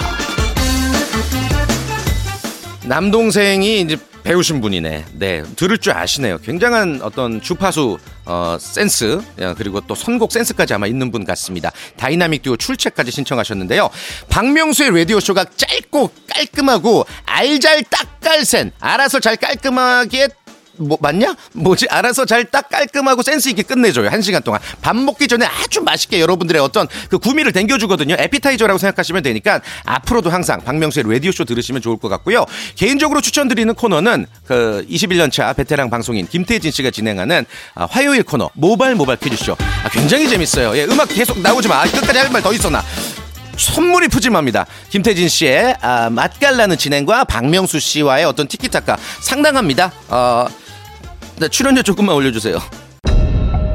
남동생이 2.87 3.83
이제 3.83 3.99
배우신 4.23 4.61
분이네. 4.61 5.05
네, 5.15 5.43
들을 5.57 5.79
줄 5.79 5.93
아시네요. 5.93 6.39
굉장한 6.39 7.01
어떤 7.03 7.41
주파수 7.41 7.99
어, 8.25 8.57
센스 8.61 9.21
야, 9.41 9.55
그리고 9.55 9.81
또 9.81 9.95
선곡 9.95 10.31
센스까지 10.31 10.75
아마 10.75 10.87
있는 10.87 11.11
분 11.11 11.25
같습니다. 11.25 11.73
다이나믹 11.97 12.43
듀오 12.43 12.57
출첵까지 12.57 13.11
신청하셨는데요. 13.11 13.91
박명수의 14.29 14.97
라디오 14.97 15.19
쇼가 15.19 15.45
짧고 15.45 16.11
깔끔하고 16.29 17.05
알잘 17.27 17.85
딱깔센 17.85 18.73
알아서 18.79 19.19
잘 19.19 19.37
깔끔하게 19.37 20.29
뭐 20.77 20.97
맞냐? 21.01 21.35
뭐지? 21.55 21.87
알아서 21.91 22.25
잘 22.25 22.45
딱 22.53 22.69
깔끔하고 22.69 23.23
센스 23.23 23.49
있게 23.51 23.63
끝내줘요. 23.63 24.09
한 24.09 24.21
시간 24.21 24.43
동안 24.43 24.61
밥 24.83 24.95
먹기 24.97 25.29
전에 25.29 25.47
아주 25.47 25.81
맛있게 25.83 26.21
여러분들의 26.21 26.61
어떤 26.61 26.87
그 27.09 27.19
구미를 27.19 27.53
댕겨주거든요. 27.53 28.17
에피타이저라고 28.19 28.79
생각하시면 28.79 29.23
되니까 29.23 29.61
앞으로도 29.85 30.29
항상 30.31 30.61
박명수의 30.63 31.05
라디오 31.09 31.31
쇼 31.33 31.45
들으시면 31.45 31.81
좋을 31.83 31.99
것 31.99 32.09
같고요. 32.09 32.45
개인적으로 32.77 33.21
추천드리는 33.21 33.73
코너는 33.75 34.27
그 34.47 34.85
21년차 34.91 35.55
베테랑 35.57 35.89
방송인 35.91 36.27
김태진 36.29 36.71
씨가 36.73 36.91
진행하는 36.91 37.47
아, 37.75 37.87
화요일 37.91 38.23
코너 38.23 38.51
모발 38.55 38.95
모발 38.95 39.17
퀴즈쇼. 39.17 39.57
아, 39.85 39.89
굉장히 39.91 40.29
재밌어요. 40.29 40.77
예, 40.77 40.85
음악 40.85 41.09
계속 41.09 41.39
나오지 41.41 41.69
마. 41.69 41.81
아, 41.83 41.85
끝까지 41.85 42.19
할 42.19 42.31
말 42.31 42.43
더 42.43 42.53
있었나? 42.53 42.83
선물이 43.57 44.09
푸짐합니다. 44.09 44.67
김태진 44.91 45.29
씨의 45.29 45.77
아, 45.81 46.11
맛깔나는 46.11 46.77
진행과 46.79 47.25
박명수 47.25 47.79
씨와의 47.79 48.25
어떤 48.25 48.49
티키타카 48.49 48.97
상당합니다. 49.21 49.93
어, 50.09 50.47
네, 51.43 51.49
출연료 51.49 51.83
조금만 51.83 52.15
올려주세요. 52.15 52.57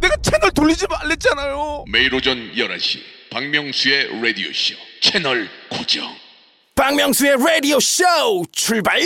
내가 0.00 0.16
채널 0.22 0.50
돌리지 0.52 0.86
말랬잖아요. 0.88 1.84
매일 1.92 2.14
오전 2.14 2.38
11시 2.54 3.00
박명수의 3.30 4.18
라디오 4.22 4.50
쇼 4.54 4.76
채널 5.02 5.46
고정 5.68 6.08
박명수의 6.74 7.36
라디오 7.36 7.78
쇼 7.80 8.02
출발! 8.50 8.98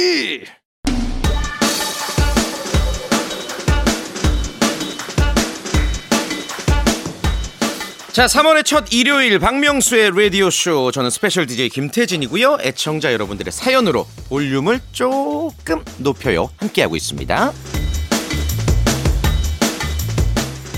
자, 8.15 8.27
3월의 8.27 8.65
첫 8.65 8.93
일요일 8.93 9.41
박명수의 9.41 10.13
라디오 10.15 10.49
쇼 10.49 10.93
저는 10.93 11.11
스페셜 11.11 11.47
DJ 11.47 11.69
김태진이고요. 11.69 12.59
애청자 12.61 13.13
여러분들의 13.13 13.51
사연으로 13.51 14.07
볼륨을 14.29 14.79
조금 14.93 15.85
높여요. 15.99 16.49
함께하고 16.59 16.95
있습니다. 16.95 17.53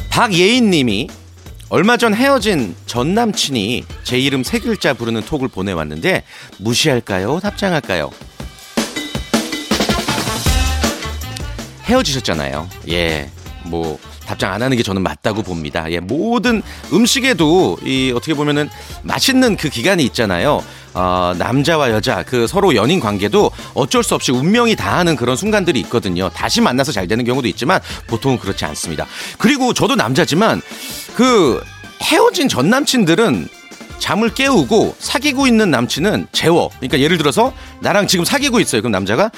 박예인 0.09 0.71
님이 0.71 1.09
얼마 1.69 1.99
전 1.99 2.15
헤어진 2.15 2.75
전 2.87 3.13
남친이 3.13 3.85
제 4.03 4.19
이름 4.19 4.43
세 4.43 4.59
글자 4.59 4.95
부르는 4.95 5.21
톡을 5.21 5.49
보내왔는데 5.49 6.25
무시할까요? 6.57 7.41
답장할까요? 7.41 8.13
헤어지셨잖아요. 11.85 12.71
예. 12.89 13.31
뭐 13.65 13.99
답장 14.27 14.53
안 14.53 14.63
하는 14.63 14.77
게 14.77 14.83
저는 14.83 15.03
맞다고 15.03 15.43
봅니다. 15.43 15.91
예, 15.91 16.01
모든 16.01 16.63
음식에도 16.93 17.79
이 17.85 18.13
어떻게 18.15 18.35
보면은 18.35 18.69
맛있는 19.03 19.57
그 19.57 19.69
기간이 19.69 20.05
있잖아요. 20.05 20.63
어, 20.95 21.35
남자와 21.39 21.91
여자 21.91 22.23
그 22.23 22.47
서로 22.47 22.75
연인 22.75 23.01
관계도 23.01 23.51
어쩔 23.75 24.03
수 24.03 24.15
없이 24.15 24.33
운명이 24.33 24.77
다하는 24.77 25.15
그런 25.17 25.37
순간들이 25.37 25.79
있거든요. 25.81 26.31
다시 26.31 26.61
만나서 26.61 26.91
잘 26.93 27.07
되는 27.07 27.25
경우도 27.25 27.47
있지만 27.49 27.81
보통은 28.07 28.39
그렇지 28.39 28.65
않습니다. 28.65 29.07
그리고 29.39 29.73
저도 29.75 29.95
남자지만 29.95 30.63
그 31.15 31.63
헤어진 32.03 32.49
전 32.49 32.71
남친들은 32.71 33.49
잠을 33.99 34.33
깨우고 34.35 34.97
사귀고 34.99 35.47
있는 35.47 35.71
남친은 35.71 36.29
재워. 36.33 36.71
그러니까 36.77 36.99
예를 37.01 37.17
들어서 37.19 37.53
나랑 37.81 38.07
지금 38.07 38.25
사귀고 38.25 38.61
있어요. 38.61 38.83
그럼 38.83 38.93
남자가 38.93 39.31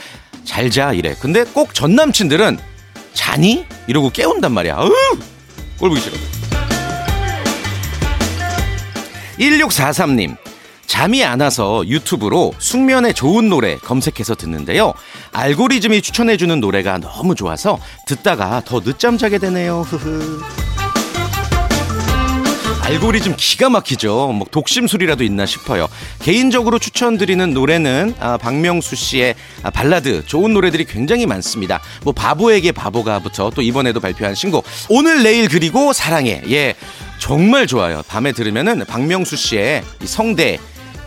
잘 0.45 0.71
자 0.71 0.93
이래. 0.93 1.15
근데 1.21 1.45
꼭 1.45 1.75
전 1.75 1.95
남친들은 1.95 2.59
자니? 3.13 3.65
이러고 3.87 4.11
깨운단 4.11 4.53
말이야. 4.53 4.77
으! 4.81 4.91
꼴보기 5.79 6.01
싫어. 6.01 6.17
1643님. 9.39 10.37
잠이 10.87 11.23
안 11.23 11.41
와서 11.41 11.87
유튜브로 11.87 12.55
숙면에 12.59 13.13
좋은 13.13 13.49
노래 13.51 13.77
검색해서 13.77 14.35
듣는데요. 14.35 14.95
알고리즘이 15.33 16.01
추천해주는 16.03 16.59
노래가 16.61 16.99
너무 16.99 17.35
좋아서 17.35 17.79
듣다가 18.07 18.63
더 18.65 18.81
늦잠 18.81 19.19
자게 19.19 19.39
되네요. 19.39 19.83
흐흐. 19.83 20.41
알고리즘 22.89 23.35
기가 23.37 23.69
막히죠. 23.69 24.33
뭐 24.33 24.47
독심술이라도 24.51 25.23
있나 25.23 25.45
싶어요. 25.45 25.89
개인적으로 26.21 26.79
추천드리는 26.79 27.53
노래는 27.53 28.15
아, 28.19 28.39
박명수 28.39 28.97
씨의 28.97 29.35
아, 29.63 29.69
발라드 29.69 30.25
좋은 30.25 30.55
노래들이 30.55 30.87
굉장히 30.87 31.27
많습니다. 31.27 31.83
뭐 32.03 32.15
바보에게 32.15 32.73
바보가부터 32.73 33.51
또 33.51 33.61
이번에도 33.61 34.01
발표한 34.01 34.35
신곡 34.35 34.65
오늘 34.89 35.23
내일 35.23 35.49
그리고 35.51 35.93
사랑해 35.93 36.43
예 36.49 36.75
정말 37.19 37.67
좋아요. 37.67 38.03
밤에 38.09 38.33
들으면은 38.33 38.87
박명수 38.87 39.37
씨의 39.37 39.83
이 40.03 40.07
성대 40.07 40.59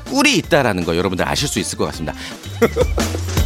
꿀이 0.06 0.38
있다라는 0.38 0.86
거 0.86 0.96
여러분들 0.96 1.28
아실 1.28 1.48
수 1.48 1.58
있을 1.58 1.80
것 1.80 1.86
같습니다. 1.86 2.14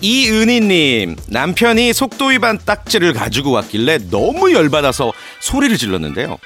이은희님 0.00 1.16
남편이 1.28 1.92
속도 1.92 2.26
위반 2.26 2.58
딱지를 2.58 3.12
가지고 3.12 3.52
왔길래 3.52 3.98
너무 4.10 4.52
열받아서 4.52 5.12
소리를 5.40 5.76
질렀는데요. 5.76 6.38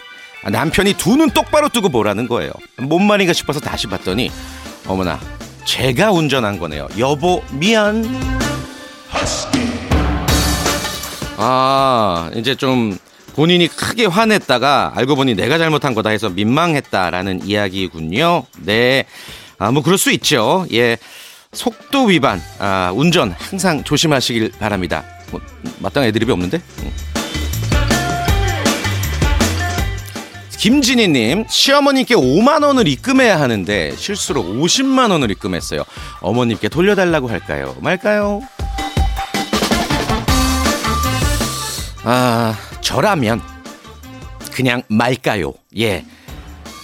아, 0.44 0.50
남편이 0.50 0.94
두 0.94 1.16
눈 1.16 1.30
똑바로 1.30 1.68
뜨고 1.68 1.88
보라는 1.90 2.26
거예요. 2.28 2.52
뭔 2.78 3.06
말인가 3.06 3.32
싶어서 3.32 3.60
다시 3.60 3.86
봤더니 3.86 4.30
어머나 4.86 5.20
제가 5.64 6.10
운전한 6.10 6.58
거네요. 6.58 6.88
여보 6.98 7.42
미안. 7.52 8.02
아 11.36 12.30
이제 12.34 12.54
좀 12.54 12.96
본인이 13.34 13.66
크게 13.68 14.06
화냈다가 14.06 14.92
알고 14.94 15.16
보니 15.16 15.34
내가 15.34 15.58
잘못한 15.58 15.94
거다 15.94 16.10
해서 16.10 16.28
민망했다라는 16.28 17.46
이야기군요. 17.46 18.44
네. 18.60 19.04
아, 19.58 19.70
뭐 19.70 19.82
그럴 19.82 19.96
수 19.96 20.10
있죠. 20.12 20.66
예. 20.72 20.98
속도 21.62 22.06
위반, 22.06 22.40
아, 22.58 22.92
운전 22.94 23.30
항상 23.38 23.84
조심하시길 23.84 24.52
바랍니다. 24.58 25.04
뭐, 25.30 25.40
마땅한 25.80 26.08
애드립이 26.08 26.32
없는데? 26.32 26.62
음. 26.78 26.90
김진희님, 30.58 31.44
시어머님께 31.48 32.14
5만원을 32.14 32.86
입금해야 32.88 33.38
하는데 33.38 33.94
실수로 33.96 34.42
50만원을 34.42 35.30
입금했어요. 35.32 35.84
어머님께 36.20 36.68
돌려달라고 36.70 37.28
할까요? 37.28 37.76
말까요? 37.80 38.40
아, 42.04 42.56
저라면 42.80 43.42
그냥 44.52 44.82
말까요? 44.88 45.52
예. 45.78 46.04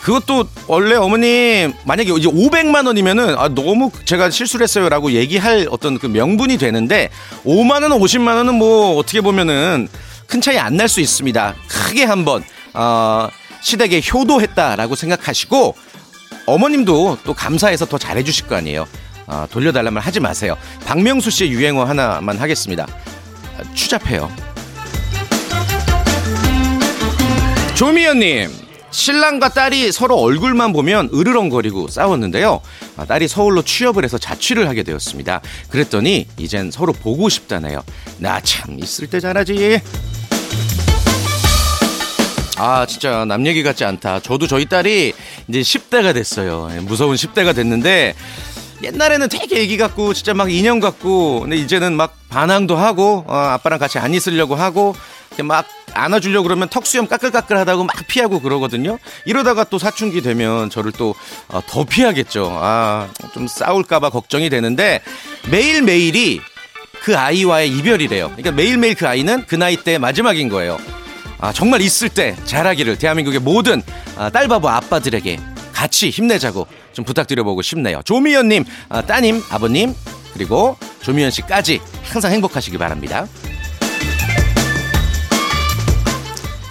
그것도 0.09 0.49
원래 0.69 0.95
어머님 0.95 1.75
만약에 1.85 2.11
이제 2.15 2.29
500만 2.29 2.87
원이면은 2.87 3.37
아 3.39 3.49
너무 3.49 3.91
제가 4.07 4.31
실수를 4.31 4.65
했어요라고 4.65 5.13
얘기할 5.13 5.69
어떤 5.71 5.99
그 5.99 6.07
명분이 6.07 6.57
되는데 6.57 7.11
5만 7.45 7.83
원, 7.83 7.91
50만 8.01 8.37
원은 8.37 8.55
뭐 8.55 8.97
어떻게 8.97 9.21
보면은 9.21 9.87
큰 10.27 10.41
차이 10.41 10.57
안 10.57 10.77
날 10.79 10.89
수 10.89 11.03
있습니다. 11.03 11.55
크게 11.69 12.05
한번 12.05 12.43
어 12.73 13.29
시댁에 13.61 14.01
효도했다라고 14.11 14.95
생각하시고 14.95 15.77
어머님도 16.47 17.19
또 17.25 17.35
감사해서 17.35 17.85
더 17.85 17.99
잘해 17.99 18.25
주실 18.25 18.47
거 18.47 18.57
아니에요. 18.57 18.89
어, 19.27 19.47
돌려달라면 19.51 20.03
하지 20.03 20.21
마세요. 20.21 20.57
박명수 20.87 21.31
씨의 21.31 21.51
유행어 21.51 21.85
하나만 21.85 22.39
하겠습니다. 22.39 22.87
아, 23.59 23.75
추잡해요. 23.75 24.33
조미연님, 27.75 28.51
신랑과 28.91 29.51
딸이 29.51 29.93
서로 29.93 30.17
얼굴만 30.17 30.73
보면 30.73 31.11
으르렁거리고 31.15 31.89
싸웠는데요. 31.89 32.61
아, 32.97 33.05
딸이 33.05 33.29
서울로 33.29 33.63
취업을 33.63 34.05
해서 34.05 34.17
자취를 34.19 34.69
하게 34.69 34.83
되었습니다. 34.83 35.41
그랬더니 35.69 36.27
이젠 36.39 36.71
서로 36.71 36.93
보고 36.93 37.29
싶다네요. 37.29 37.83
나 38.19 38.41
참 38.41 38.79
있을 38.79 39.09
때 39.09 39.21
잘하지. 39.21 39.81
아 42.57 42.87
진짜 42.87 43.25
남 43.25 43.47
얘기 43.47 43.63
같지 43.63 43.85
않다. 43.85 44.21
저도 44.21 44.47
저희 44.47 44.65
딸이 44.67 45.13
이제 45.49 45.61
10대가 45.61 46.13
됐어요. 46.15 46.69
예, 46.75 46.81
무서운 46.81 47.15
10대가 47.15 47.55
됐는데 47.55 48.15
옛날에는 48.83 49.29
되게 49.29 49.61
애기 49.61 49.77
같고 49.77 50.13
진짜 50.15 50.35
막 50.35 50.51
인형 50.51 50.81
같고 50.81 51.41
근데 51.41 51.57
이제는 51.57 51.93
막 51.95 52.17
반항도 52.31 52.77
하고 52.77 53.25
어, 53.29 53.35
아빠랑 53.35 53.79
같이 53.79 53.99
안 53.99 54.13
있으려고 54.15 54.55
하고 54.57 54.97
막 55.45 55.67
안아주려고 55.99 56.45
그러면 56.45 56.69
턱수염 56.69 57.07
까끌까끌하다고 57.09 57.85
막 57.85 57.97
피하고 58.07 58.41
그러거든요. 58.41 58.99
이러다가 59.25 59.65
또 59.65 59.79
사춘기 59.79 60.23
되면 60.23 60.71
저를 60.71 60.93
또더 60.93 61.21
어, 61.49 61.85
피하겠죠. 61.85 62.51
아, 62.61 63.09
좀 63.33 63.47
싸울까봐 63.47 64.11
걱정이 64.11 64.51
되는데 64.51 65.03
매일매일이 65.51 66.41
그 67.03 67.17
아이와의 67.17 67.71
이별이래요. 67.71 68.29
그러니까 68.29 68.53
매일매일 68.53 68.95
그 68.95 69.07
아이는 69.07 69.45
그 69.47 69.55
나이 69.55 69.77
때 69.77 69.99
마지막인 69.99 70.49
거예요. 70.49 70.79
아, 71.41 71.53
정말 71.53 71.81
있을 71.81 72.09
때 72.09 72.37
잘하기를 72.45 72.99
대한민국의 72.99 73.41
모든 73.41 73.83
아, 74.17 74.31
딸바보 74.31 74.69
아빠들에게 74.69 75.39
같이 75.73 76.11
힘내자고 76.11 76.67
좀 76.93 77.05
부탁드려보고 77.05 77.63
싶네요. 77.63 78.03
조미연님, 78.05 78.65
아, 78.89 79.03
따님, 79.03 79.41
아버님, 79.51 79.95
그리고 80.35 80.77
조미연 81.03 81.31
씨까지 81.31 81.81
항상 82.03 82.33
행복하시기 82.33 82.77
바랍니다. 82.79 83.29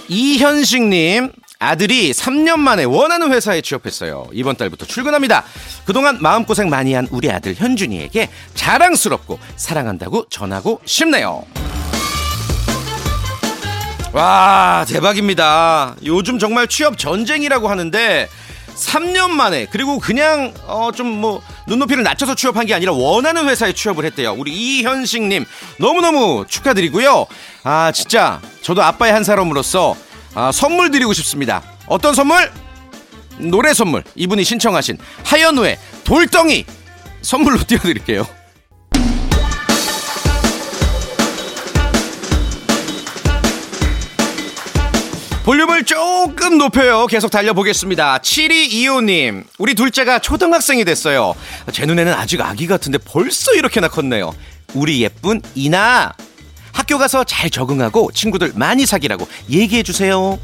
이현식님 0.10 1.32
아들이 1.60 2.12
3년 2.12 2.60
만에 2.60 2.84
원하는 2.84 3.32
회사에 3.32 3.62
취업했어요. 3.62 4.28
이번 4.32 4.56
달부터 4.56 4.86
출근합니다. 4.86 5.43
그동안 5.86 6.17
마음고생 6.22 6.70
많이 6.70 6.93
한 6.93 7.08
우리 7.12 7.32
아들 7.32 7.56
현준이에게 7.56 8.30
자랑스럽고 8.54 9.39
사랑한다고 9.56 10.26
전하고 10.30 10.82
싶네요. 10.86 11.43
와, 14.13 14.86
대박입니다. 14.88 15.96
요즘 16.06 16.39
정말 16.39 16.67
취업 16.67 16.98
전쟁이라고 16.98 17.67
하는데 17.67 18.30
3년 18.77 19.29
만에 19.31 19.65
그리고 19.71 19.99
그냥 19.99 20.53
어 20.67 20.91
좀 20.91 21.07
뭐 21.07 21.41
눈높이를 21.67 22.03
낮춰서 22.03 22.35
취업한 22.35 22.65
게 22.65 22.73
아니라 22.73 22.93
원하는 22.93 23.49
회사에 23.49 23.73
취업을 23.73 24.05
했대요. 24.05 24.33
우리 24.37 24.51
이현식님 24.53 25.45
너무너무 25.79 26.45
축하드리고요. 26.47 27.25
아 27.63 27.91
진짜 27.91 28.39
저도 28.61 28.83
아빠의 28.83 29.13
한 29.13 29.23
사람으로서 29.23 29.95
아, 30.35 30.51
선물 30.51 30.91
드리고 30.91 31.13
싶습니다. 31.13 31.63
어떤 31.87 32.13
선물? 32.13 32.51
노래 33.39 33.73
선물. 33.73 34.03
이분이 34.15 34.43
신청하신 34.43 34.97
하현우의 35.25 35.79
돌덩이 36.03 36.65
선물로 37.21 37.57
띄워드릴게요. 37.65 38.25
볼륨을 45.47 45.86
조금 45.86 46.57
높여요. 46.57 47.05
계속 47.05 47.31
달려보겠습니다. 47.31 48.17
7225님, 48.17 49.45
우리 49.57 49.75
둘째가 49.75 50.19
초등학생이 50.19 50.83
됐어요. 50.83 51.36
제 51.71 51.86
눈에는 51.86 52.12
아직 52.12 52.41
아기 52.41 52.67
같은데 52.67 52.97
벌써 52.97 53.53
이렇게나 53.53 53.88
컸네요. 53.88 54.36
우리 54.73 55.01
예쁜 55.03 55.41
이나, 55.55 56.12
학교 56.73 56.97
가서 56.97 57.23
잘 57.23 57.49
적응하고 57.49 58.12
친구들 58.12 58.51
많이 58.55 58.86
사귀라고 58.86 59.25
얘기해주세요. 59.49 60.38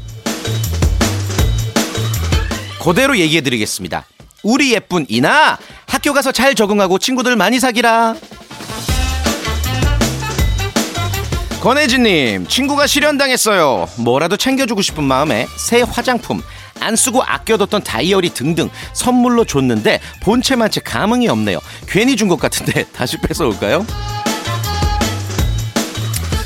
그대로 2.82 3.18
얘기해드리겠습니다. 3.18 4.06
우리 4.42 4.72
예쁜 4.72 5.04
이나, 5.10 5.58
학교 5.86 6.14
가서 6.14 6.32
잘 6.32 6.54
적응하고 6.54 6.98
친구들 6.98 7.36
많이 7.36 7.60
사귀라. 7.60 8.14
권혜진님, 11.64 12.46
친구가 12.46 12.86
실현당했어요. 12.86 13.88
뭐라도 13.96 14.36
챙겨주고 14.36 14.82
싶은 14.82 15.02
마음에 15.02 15.46
새 15.56 15.80
화장품, 15.80 16.42
안 16.78 16.94
쓰고 16.94 17.22
아껴뒀던 17.22 17.82
다이어리 17.82 18.34
등등 18.34 18.68
선물로 18.92 19.46
줬는데 19.46 19.98
본체만 20.20 20.70
채 20.70 20.82
감흥이 20.84 21.26
없네요. 21.26 21.60
괜히 21.88 22.16
준 22.16 22.28
것 22.28 22.38
같은데 22.38 22.84
다시 22.92 23.16
뺏어올까요? 23.16 23.86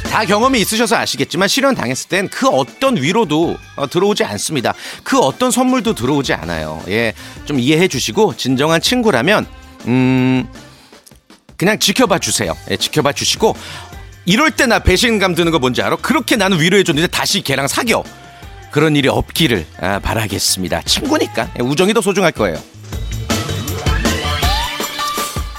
다 0.08 0.24
경험이 0.24 0.60
있으셔서 0.60 0.94
아시겠지만 0.96 1.48
실현 1.48 1.74
당했을 1.74 2.08
땐 2.08 2.28
그 2.30 2.46
어떤 2.48 2.96
위로도 2.96 3.56
어, 3.74 3.88
들어오지 3.88 4.22
않습니다. 4.22 4.72
그 5.02 5.18
어떤 5.18 5.50
선물도 5.50 5.94
들어오지 5.96 6.32
않아요. 6.34 6.80
예, 6.86 7.12
좀 7.44 7.58
이해해 7.58 7.88
주시고 7.88 8.36
진정한 8.36 8.80
친구라면 8.80 9.46
음 9.88 10.48
그냥 11.56 11.76
지켜봐 11.80 12.20
주세요. 12.20 12.56
예, 12.70 12.76
지켜봐 12.76 13.12
주시고 13.14 13.56
이럴 14.28 14.50
때 14.50 14.66
나 14.66 14.78
배신감 14.78 15.34
드는 15.34 15.50
거 15.52 15.58
뭔지 15.58 15.80
알아? 15.80 15.96
그렇게 15.96 16.36
나는 16.36 16.60
위로해 16.60 16.82
줬는데 16.84 17.08
다시 17.08 17.40
걔랑 17.40 17.66
사겨. 17.66 18.04
그런 18.70 18.94
일이 18.96 19.08
없기를 19.08 19.64
아, 19.80 19.98
바라겠습니다. 20.00 20.82
친구니까 20.82 21.48
예, 21.58 21.62
우정이 21.62 21.94
더 21.94 22.02
소중할 22.02 22.32
거예요. 22.32 22.58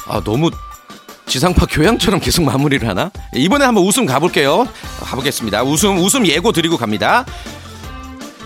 아 0.08 0.22
너무 0.24 0.52
지상파 1.26 1.66
교양처럼 1.68 2.20
계속 2.20 2.44
마무리를 2.44 2.88
하나? 2.88 3.10
이번에 3.36 3.66
한번 3.66 3.84
웃음 3.84 4.06
가볼게요. 4.06 4.68
가보겠습니다. 5.02 5.64
웃음 5.64 5.98
웃음 5.98 6.28
예고 6.28 6.52
드리고 6.52 6.78
갑니다. 6.78 7.26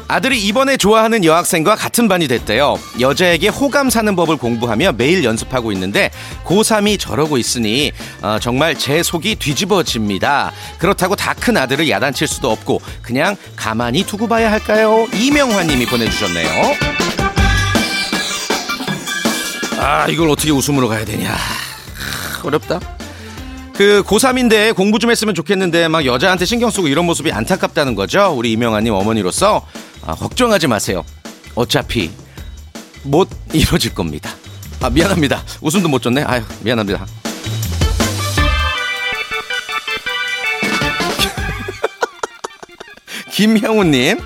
아들이 0.07 0.41
이번에 0.41 0.77
좋아하는 0.77 1.23
여학생과 1.23 1.75
같은 1.75 2.07
반이 2.07 2.27
됐대요. 2.27 2.79
여자에게 2.99 3.49
호감 3.49 3.89
사는 3.89 4.15
법을 4.15 4.37
공부하며 4.37 4.93
매일 4.93 5.23
연습하고 5.23 5.71
있는데 5.71 6.09
고3이 6.45 6.99
저러고 6.99 7.37
있으니 7.37 7.91
어, 8.21 8.37
정말 8.41 8.75
제 8.75 9.03
속이 9.03 9.35
뒤집어집니다. 9.35 10.51
그렇다고 10.79 11.15
다 11.15 11.33
큰 11.43 11.57
아들을 11.57 11.89
야단칠 11.89 12.25
수도 12.25 12.51
없고 12.51 12.79
그냥 13.01 13.35
가만히 13.57 14.05
두고 14.05 14.27
봐야 14.29 14.49
할까요? 14.49 15.05
이명화 15.13 15.63
님이 15.63 15.85
보내주셨네요. 15.85 16.47
아 19.79 20.07
이걸 20.07 20.29
어떻게 20.29 20.51
웃음으로 20.51 20.87
가야 20.87 21.03
되냐 21.03 21.31
하, 21.31 22.47
어렵다 22.47 22.79
그 23.75 24.03
고3인데 24.05 24.73
공부 24.73 24.99
좀 24.99 25.11
했으면 25.11 25.35
좋겠는데 25.35 25.89
막 25.89 26.05
여자한테 26.05 26.45
신경 26.45 26.69
쓰고 26.69 26.87
이런 26.87 27.05
모습이 27.05 27.31
안타깝다는 27.33 27.95
거죠 27.95 28.33
우리 28.37 28.53
이명아님 28.53 28.93
어머니로서 28.93 29.65
아, 30.05 30.15
걱정하지 30.15 30.67
마세요. 30.67 31.03
어차피 31.55 32.11
못 33.03 33.29
이뤄질 33.53 33.93
겁니다. 33.93 34.31
아 34.81 34.89
미안합니다. 34.89 35.43
웃음도 35.61 35.87
못 35.87 36.01
줬네. 36.01 36.23
아유 36.23 36.43
미안합니다. 36.61 37.05
김형우님 43.31 44.19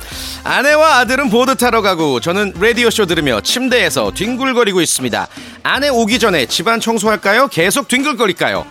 아내와 0.44 0.98
아들은 1.00 1.30
보드 1.30 1.56
타러 1.56 1.82
가고 1.82 2.20
저는 2.22 2.54
라디오쇼 2.60 3.06
들으며 3.06 3.42
침대에서 3.42 4.12
뒹굴거리고 4.14 4.80
있습니다. 4.82 5.28
아내 5.64 5.90
오기 5.90 6.20
전에 6.20 6.46
집안 6.46 6.80
청소할까요? 6.80 7.48
계속 7.50 7.88
뒹굴거릴까요? 7.90 8.66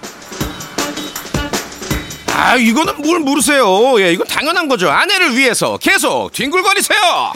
아 2.37 2.55
이거는 2.57 3.01
뭘 3.01 3.20
모르세요. 3.20 3.99
예 3.99 4.12
이건 4.12 4.27
당연한 4.27 4.68
거죠. 4.68 4.90
아내를 4.90 5.35
위해서 5.38 5.79
계속 5.79 6.31
뒹굴거리세요. 6.35 7.33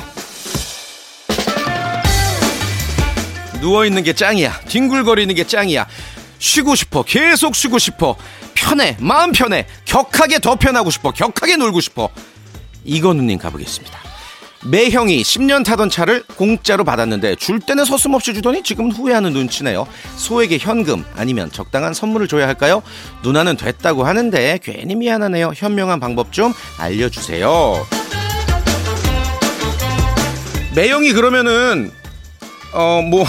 누워 3.62 3.86
있는 3.86 4.02
게 4.02 4.12
짱이야. 4.12 4.60
뒹굴거리는 4.68 5.34
게 5.34 5.44
짱이야. 5.44 5.86
쉬고 6.38 6.74
싶어. 6.74 7.02
계속 7.02 7.54
쉬고 7.54 7.78
싶어. 7.78 8.14
편해. 8.52 8.98
마음 9.00 9.32
편해. 9.32 9.66
격하게 9.86 10.38
더 10.40 10.56
편하고 10.56 10.90
싶어. 10.90 11.12
격하게 11.12 11.56
놀고 11.56 11.80
싶어. 11.80 12.10
이건우님 12.84 13.38
가보겠습니다 13.38 14.09
매 14.64 14.90
형이 14.90 15.22
10년 15.22 15.64
타던 15.64 15.88
차를 15.88 16.22
공짜로 16.36 16.84
받았는데 16.84 17.36
줄 17.36 17.60
때는 17.60 17.86
서슴없이 17.86 18.34
주더니 18.34 18.62
지금 18.62 18.90
후회하는 18.90 19.32
눈치네요. 19.32 19.86
소에게 20.16 20.58
현금 20.58 21.04
아니면 21.16 21.50
적당한 21.50 21.94
선물을 21.94 22.28
줘야 22.28 22.46
할까요? 22.46 22.82
누나는 23.22 23.56
됐다고 23.56 24.04
하는데 24.04 24.58
괜히 24.62 24.94
미안하네요. 24.96 25.52
현명한 25.56 25.98
방법 25.98 26.32
좀 26.32 26.52
알려주세요. 26.78 27.86
매형이 30.74 31.12
그러면은 31.12 31.90
어뭐 32.72 33.24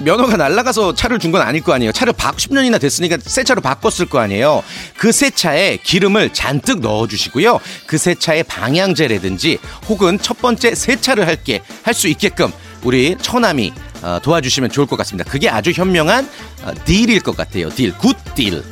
면허가 0.00 0.36
날라가서 0.36 0.94
차를 0.94 1.18
준 1.18 1.32
건 1.32 1.42
아닐 1.42 1.62
거 1.62 1.72
아니에요. 1.74 1.92
차를 1.92 2.12
바 2.14 2.32
10년이나 2.32 2.80
됐으니까 2.80 3.18
새 3.20 3.44
차로 3.44 3.60
바꿨을 3.60 4.06
거 4.08 4.18
아니에요. 4.20 4.62
그 4.96 5.10
새 5.12 5.30
차에 5.30 5.76
기름을 5.82 6.32
잔뜩 6.32 6.80
넣어 6.80 7.06
주시고요. 7.08 7.58
그 7.86 7.98
새 7.98 8.14
차에 8.14 8.42
방향제라든지 8.44 9.58
혹은 9.88 10.18
첫 10.20 10.40
번째 10.40 10.74
세차를 10.74 11.26
할게 11.26 11.60
할 11.82 11.94
수 11.94 12.06
있게끔 12.08 12.52
우리 12.84 13.16
처남이 13.20 13.72
어, 14.02 14.20
도와주시면 14.22 14.70
좋을 14.70 14.86
것 14.86 14.96
같습니다. 14.98 15.28
그게 15.28 15.48
아주 15.50 15.72
현명한 15.72 16.28
어, 16.62 16.72
deal일 16.84 17.20
것 17.20 17.36
같아요. 17.36 17.68
deal, 17.70 17.92
good 17.98 18.16
deal. 18.36 18.62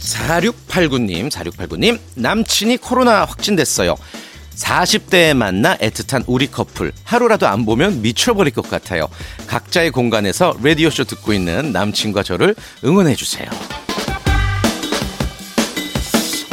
4689님, 0.00 1.30
4689님, 1.30 1.98
남친이 2.14 2.76
코로나 2.78 3.24
확진됐어요. 3.24 3.96
40대에 4.56 5.34
만나 5.34 5.76
애틋한 5.76 6.24
우리 6.26 6.46
커플. 6.46 6.92
하루라도 7.04 7.46
안 7.46 7.64
보면 7.64 8.02
미쳐버릴 8.02 8.52
것 8.52 8.68
같아요. 8.68 9.08
각자의 9.46 9.90
공간에서 9.90 10.56
라디오쇼 10.62 11.04
듣고 11.04 11.32
있는 11.32 11.72
남친과 11.72 12.22
저를 12.22 12.54
응원해 12.84 13.14
주세요. 13.14 13.48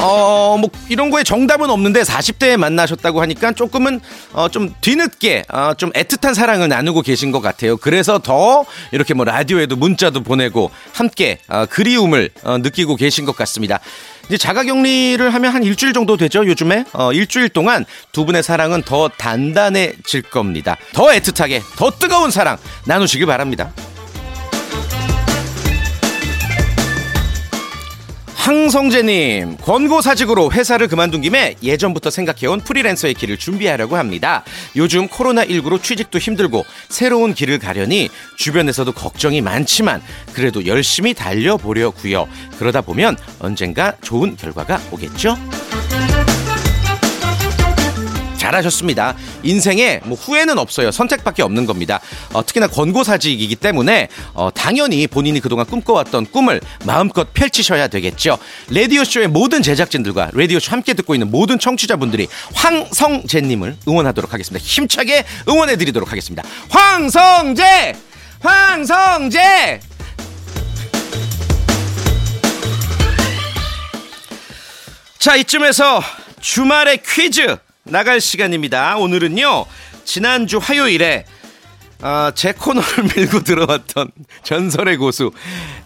어, 0.01 0.57
뭐, 0.57 0.69
이런 0.87 1.09
거에 1.09 1.23
정답은 1.23 1.69
없는데 1.69 2.03
40대에 2.03 2.55
만나셨다고 2.55 3.21
하니까 3.21 3.51
조금은, 3.51 3.99
어, 4.31 4.47
좀 4.47 4.73
뒤늦게, 4.79 5.43
어, 5.49 5.73
좀 5.75 5.91
애틋한 5.91 6.33
사랑을 6.33 6.69
나누고 6.69 7.01
계신 7.01 7.31
것 7.31 7.41
같아요. 7.41 7.75
그래서 7.75 8.17
더 8.17 8.63
이렇게 8.93 9.13
뭐 9.13 9.25
라디오에도 9.25 9.75
문자도 9.75 10.23
보내고 10.23 10.71
함께, 10.93 11.39
어, 11.49 11.65
그리움을, 11.65 12.29
어, 12.43 12.57
느끼고 12.59 12.95
계신 12.95 13.25
것 13.25 13.35
같습니다. 13.35 13.81
이제 14.29 14.37
자가 14.37 14.63
격리를 14.63 15.33
하면 15.33 15.53
한 15.53 15.63
일주일 15.63 15.91
정도 15.91 16.15
되죠, 16.15 16.45
요즘에? 16.45 16.85
어, 16.93 17.11
일주일 17.11 17.49
동안 17.49 17.83
두 18.11 18.25
분의 18.25 18.43
사랑은 18.43 18.83
더 18.83 19.09
단단해질 19.09 20.21
겁니다. 20.21 20.77
더 20.93 21.07
애틋하게, 21.07 21.61
더 21.75 21.89
뜨거운 21.89 22.29
사랑 22.29 22.57
나누시길 22.85 23.25
바랍니다. 23.25 23.71
황성재님, 28.49 29.57
권고사직으로 29.57 30.51
회사를 30.51 30.87
그만둔 30.87 31.21
김에 31.21 31.53
예전부터 31.61 32.09
생각해온 32.09 32.61
프리랜서의 32.61 33.13
길을 33.13 33.37
준비하려고 33.37 33.95
합니다. 33.95 34.43
요즘 34.75 35.07
코로나19로 35.07 35.79
취직도 35.83 36.17
힘들고 36.17 36.65
새로운 36.89 37.35
길을 37.35 37.59
가려니 37.59 38.09
주변에서도 38.37 38.91
걱정이 38.93 39.41
많지만 39.41 40.01
그래도 40.33 40.65
열심히 40.65 41.13
달려보려고요. 41.13 42.27
그러다 42.57 42.81
보면 42.81 43.17
언젠가 43.37 43.93
좋은 44.01 44.35
결과가 44.35 44.81
오겠죠? 44.89 45.37
잘하셨습니다. 48.49 49.15
인생에 49.43 50.01
뭐 50.05 50.17
후회는 50.17 50.57
없어요. 50.57 50.91
선택밖에 50.91 51.43
없는 51.43 51.65
겁니다. 51.65 51.99
어, 52.33 52.45
특히나 52.45 52.67
권고사직이기 52.67 53.55
때문에 53.55 54.09
어, 54.33 54.49
당연히 54.53 55.07
본인이 55.07 55.39
그동안 55.39 55.65
꿈꿔왔던 55.65 56.27
꿈을 56.27 56.61
마음껏 56.85 57.31
펼치셔야 57.33 57.87
되겠죠. 57.87 58.37
라디오쇼의 58.69 59.27
모든 59.27 59.61
제작진들과 59.61 60.31
라디오쇼 60.33 60.71
함께 60.71 60.93
듣고 60.93 61.13
있는 61.15 61.29
모든 61.31 61.59
청취자분들이 61.59 62.27
황성재님을 62.53 63.77
응원하도록 63.87 64.33
하겠습니다. 64.33 64.65
힘차게 64.65 65.25
응원해드리도록 65.47 66.11
하겠습니다. 66.11 66.43
황성재! 66.69 67.95
황성재! 68.41 69.79
자, 75.19 75.35
이쯤에서 75.35 76.01
주말의 76.39 77.01
퀴즈 77.05 77.57
나갈 77.89 78.21
시간입니다. 78.21 78.97
오늘은요, 78.97 79.65
지난주 80.05 80.57
화요일에 80.57 81.25
어, 82.01 82.31
제 82.33 82.53
코너를 82.53 83.03
밀고 83.15 83.41
들어왔던 83.43 84.11
전설의 84.43 84.97
고수 84.97 85.31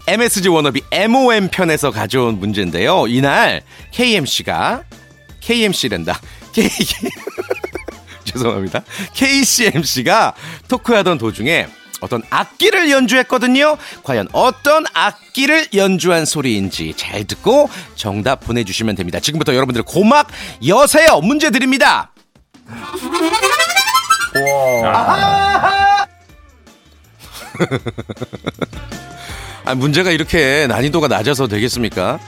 MSG 0.06 0.48
워너비 0.48 0.82
MOM 0.92 1.48
편에서 1.48 1.90
가져온 1.90 2.38
문제인데요. 2.38 3.06
이날 3.08 3.62
KMC가 3.90 4.84
KMC랜다. 5.40 6.20
K 6.52 6.68
죄송합니다. 8.24 8.82
KCMC가 9.12 10.34
토크하던 10.68 11.18
도중에 11.18 11.66
어떤 12.04 12.22
악기를 12.30 12.90
연주했거든요. 12.90 13.76
과연 14.02 14.28
어떤 14.32 14.84
악기를 14.94 15.68
연주한 15.74 16.24
소리인지 16.24 16.94
잘 16.96 17.24
듣고 17.24 17.68
정답 17.96 18.40
보내주시면 18.40 18.94
됩니다. 18.94 19.20
지금부터 19.20 19.54
여러분들 19.54 19.82
고막 19.82 20.28
여세요. 20.66 21.20
문제 21.22 21.50
드립니다. 21.50 22.10
아, 29.64 29.74
문제가 29.74 30.10
이렇게 30.10 30.66
난이도가 30.66 31.08
낮아서 31.08 31.46
되겠습니까? 31.48 32.18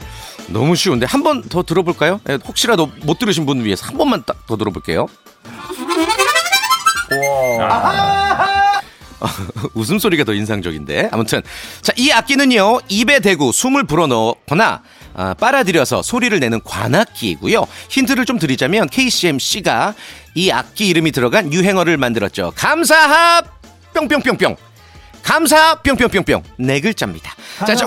너무 0.49 0.77
쉬운데 0.77 1.07
한 1.07 1.23
번 1.23 1.43
더 1.49 1.63
들어볼까요? 1.63 2.21
예, 2.29 2.39
혹시라도 2.47 2.91
못 3.03 3.19
들으신 3.19 3.47
분 3.47 3.65
위해서 3.65 3.87
한 3.87 3.99
번만 3.99 4.23
딱 4.25 4.37
더 4.47 4.57
들어볼게요. 4.57 5.07
웃음소리가 9.75 10.25
더 10.25 10.33
인상적인데. 10.35 11.09
아무튼. 11.13 11.43
자, 11.83 11.93
이 11.97 12.11
악기는요, 12.11 12.81
입에 12.89 13.21
대고 13.21 13.53
숨을 13.53 13.85
불어넣거나, 13.85 14.83
아, 15.15 15.35
빨아들여서 15.35 16.03
소리를 16.03 16.39
내는 16.39 16.61
관악기이고요. 16.63 17.67
힌트를 17.89 18.27
좀 18.27 18.39
드리자면, 18.39 18.89
KCMC가 18.89 19.95
이 20.35 20.51
악기 20.51 20.89
이름이 20.89 21.13
들어간 21.13 21.53
유행어를 21.53 21.97
만들었죠. 21.97 22.53
감사합! 22.57 23.47
뿅뿅뿅뿅. 23.95 24.57
감사! 25.23 25.75
뿅뿅뿅뿅. 25.83 26.43
네 26.59 26.81
글자입니다. 26.81 27.35
자, 27.67 27.75
저, 27.75 27.87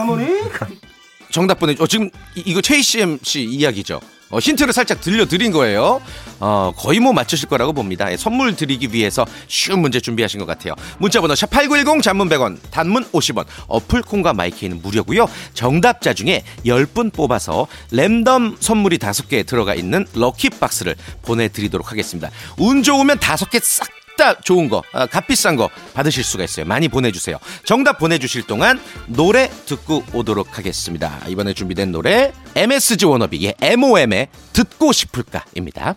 정답 1.32 1.60
보내줘. 1.60 1.84
어, 1.84 1.88
지금, 1.88 2.10
이- 2.36 2.44
이거 2.48 2.60
KCMC 2.62 3.44
이야기죠. 3.44 4.02
어, 4.32 4.40
힌트를 4.40 4.74
살짝 4.74 5.02
들려드린 5.02 5.52
거예요. 5.52 6.02
어, 6.40 6.72
거의 6.76 7.00
뭐 7.00 7.14
맞추실 7.14 7.50
거라고 7.50 7.74
봅니다. 7.74 8.12
예, 8.12 8.18
선물 8.18 8.56
드리기 8.56 8.94
위해서 8.94 9.26
쉬운 9.48 9.80
문제 9.80 10.00
준비하신 10.00 10.40
것 10.40 10.46
같아요. 10.46 10.76
문자번호 11.00 11.34
샵8910 11.34 12.02
잔문 12.02 12.30
100원, 12.30 12.58
단문 12.72 13.06
50원, 13.12 13.46
어플 13.68 14.04
콩과 14.04 14.34
마이케이는 14.34 14.82
무료고요. 14.82 15.28
정답자 15.54 16.14
중에 16.14 16.44
10분 16.66 17.12
뽑아서 17.14 17.68
랜덤 17.92 18.58
선물이 18.60 19.00
5개 19.00 19.46
들어가 19.46 19.74
있는 19.76 20.06
럭키박스를 20.14 20.96
보내드리도록 21.24 21.92
하겠습니다. 21.92 22.30
운 22.58 22.84
좋으면 22.84 23.18
5개 23.18 23.60
싹 23.64 23.99
다 24.20 24.34
좋은 24.34 24.68
거, 24.68 24.84
아, 24.92 25.06
값비싼 25.06 25.56
거 25.56 25.70
받으실 25.94 26.26
수가 26.26 26.44
있어요. 26.44 26.66
많이 26.66 26.90
보내주세요. 26.90 27.38
정답 27.64 27.98
보내주실 28.00 28.44
동안 28.44 28.78
노래 29.08 29.50
듣고 29.66 30.04
오도록 30.14 30.58
하겠습니다. 30.58 31.20
이번에 31.28 31.54
준비된 31.54 31.94
노래 31.94 32.34
MSG 32.54 33.06
워너비의 33.06 33.56
MOM의 33.62 34.28
듣고 34.52 34.92
싶을까입니다. 34.92 35.96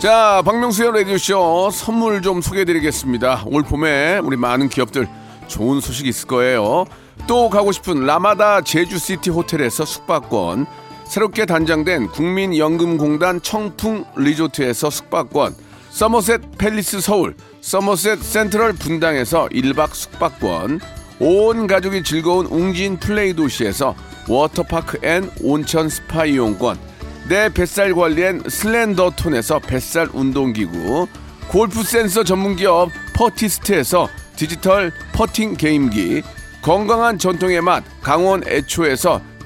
자, 0.00 0.42
박명수의 0.44 0.92
라디오쇼 0.92 1.70
선물 1.72 2.20
좀 2.20 2.42
소개해드리겠습니다. 2.42 3.44
올 3.46 3.62
봄에 3.62 4.18
우리 4.18 4.36
많은 4.36 4.68
기업들 4.68 5.08
좋은 5.48 5.80
소식 5.80 6.06
있을 6.06 6.28
거예요. 6.28 6.84
또 7.26 7.48
가고 7.48 7.72
싶은 7.72 8.04
라마다 8.04 8.60
제주시티 8.60 9.30
호텔에서 9.30 9.86
숙박권, 9.86 10.66
새롭게 11.08 11.46
단장된 11.46 12.08
국민연금공단 12.08 13.40
청풍 13.40 14.04
리조트에서 14.16 14.90
숙박권, 14.90 15.54
서머셋 15.88 16.58
팰리스 16.58 17.00
서울, 17.00 17.34
서머셋 17.62 18.22
센트럴 18.22 18.74
분당에서 18.74 19.48
1박 19.48 19.94
숙박권, 19.94 20.80
온 21.20 21.66
가족이 21.66 22.02
즐거운 22.02 22.44
웅진 22.46 22.98
플레이 22.98 23.32
도시에서 23.32 23.96
워터파크 24.28 24.98
and 25.02 25.30
온천 25.42 25.88
스파 25.88 26.26
이용권, 26.26 26.78
내 27.30 27.48
뱃살 27.48 27.94
관리엔 27.94 28.42
슬렌더 28.46 29.12
톤에서 29.16 29.60
뱃살 29.60 30.10
운동기구, 30.12 31.08
골프 31.48 31.82
센서 31.82 32.22
전문기업 32.22 32.90
퍼티스트에서 33.14 34.08
디지털 34.36 34.92
퍼팅 35.14 35.56
게임기, 35.56 36.22
건강한 36.60 37.18
전통의 37.18 37.62
맛 37.62 37.82
강원 38.02 38.46
애초에서 38.46 39.22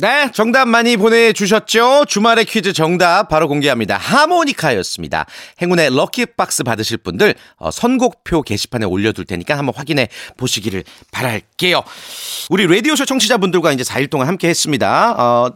네, 0.00 0.30
정답 0.32 0.68
많이 0.68 0.96
보내주셨죠? 0.96 2.04
주말의 2.06 2.44
퀴즈 2.44 2.72
정답 2.72 3.28
바로 3.28 3.48
공개합니다. 3.48 3.96
하모니카였습니다. 3.96 5.26
행운의 5.60 5.90
럭키박스 5.92 6.62
받으실 6.62 6.98
분들 6.98 7.34
어, 7.56 7.72
선곡표 7.72 8.42
게시판에 8.42 8.86
올려둘 8.86 9.24
테니까 9.24 9.58
한번 9.58 9.74
확인해 9.74 10.08
보시기를 10.36 10.84
바랄게요. 11.10 11.82
우리 12.48 12.68
라디오쇼 12.68 13.06
청취자분들과 13.06 13.72
이제 13.72 13.82
4일 13.82 14.08
동안 14.08 14.28
함께 14.28 14.48
했습니다. 14.48 15.16
어, 15.18 15.52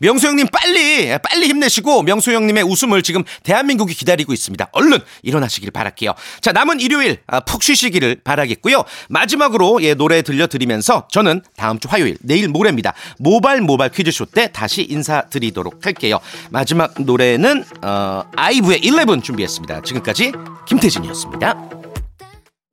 명수 0.00 0.26
형님 0.26 0.46
빨리 0.52 1.16
빨리 1.22 1.48
힘내시고 1.48 2.02
명수 2.02 2.32
형님의 2.32 2.64
웃음을 2.64 3.02
지금 3.02 3.24
대한민국이 3.42 3.94
기다리고 3.94 4.32
있습니다. 4.32 4.68
얼른 4.72 4.98
일어나시길 5.22 5.70
바랄게요. 5.70 6.14
자 6.40 6.52
남은 6.52 6.80
일요일 6.80 7.18
아, 7.26 7.40
푹 7.40 7.62
쉬시기를 7.62 8.20
바라겠고요. 8.24 8.84
마지막으로 9.08 9.82
예 9.82 9.94
노래 9.94 10.22
들려드리면서 10.22 11.08
저는 11.10 11.42
다음 11.56 11.78
주 11.78 11.88
화요일 11.88 12.16
내일 12.20 12.48
모레입니다. 12.48 12.94
모발 13.18 13.60
모발 13.60 13.90
퀴즈쇼 13.90 14.26
때 14.26 14.50
다시 14.52 14.82
인사드리도록 14.88 15.84
할게요. 15.86 16.18
마지막 16.50 16.94
노래는 16.98 17.64
어, 17.82 18.24
아이브의 18.36 18.80
11 18.82 19.22
준비했습니다. 19.22 19.82
지금까지 19.82 20.32
김태진이었습니다. 20.66 21.77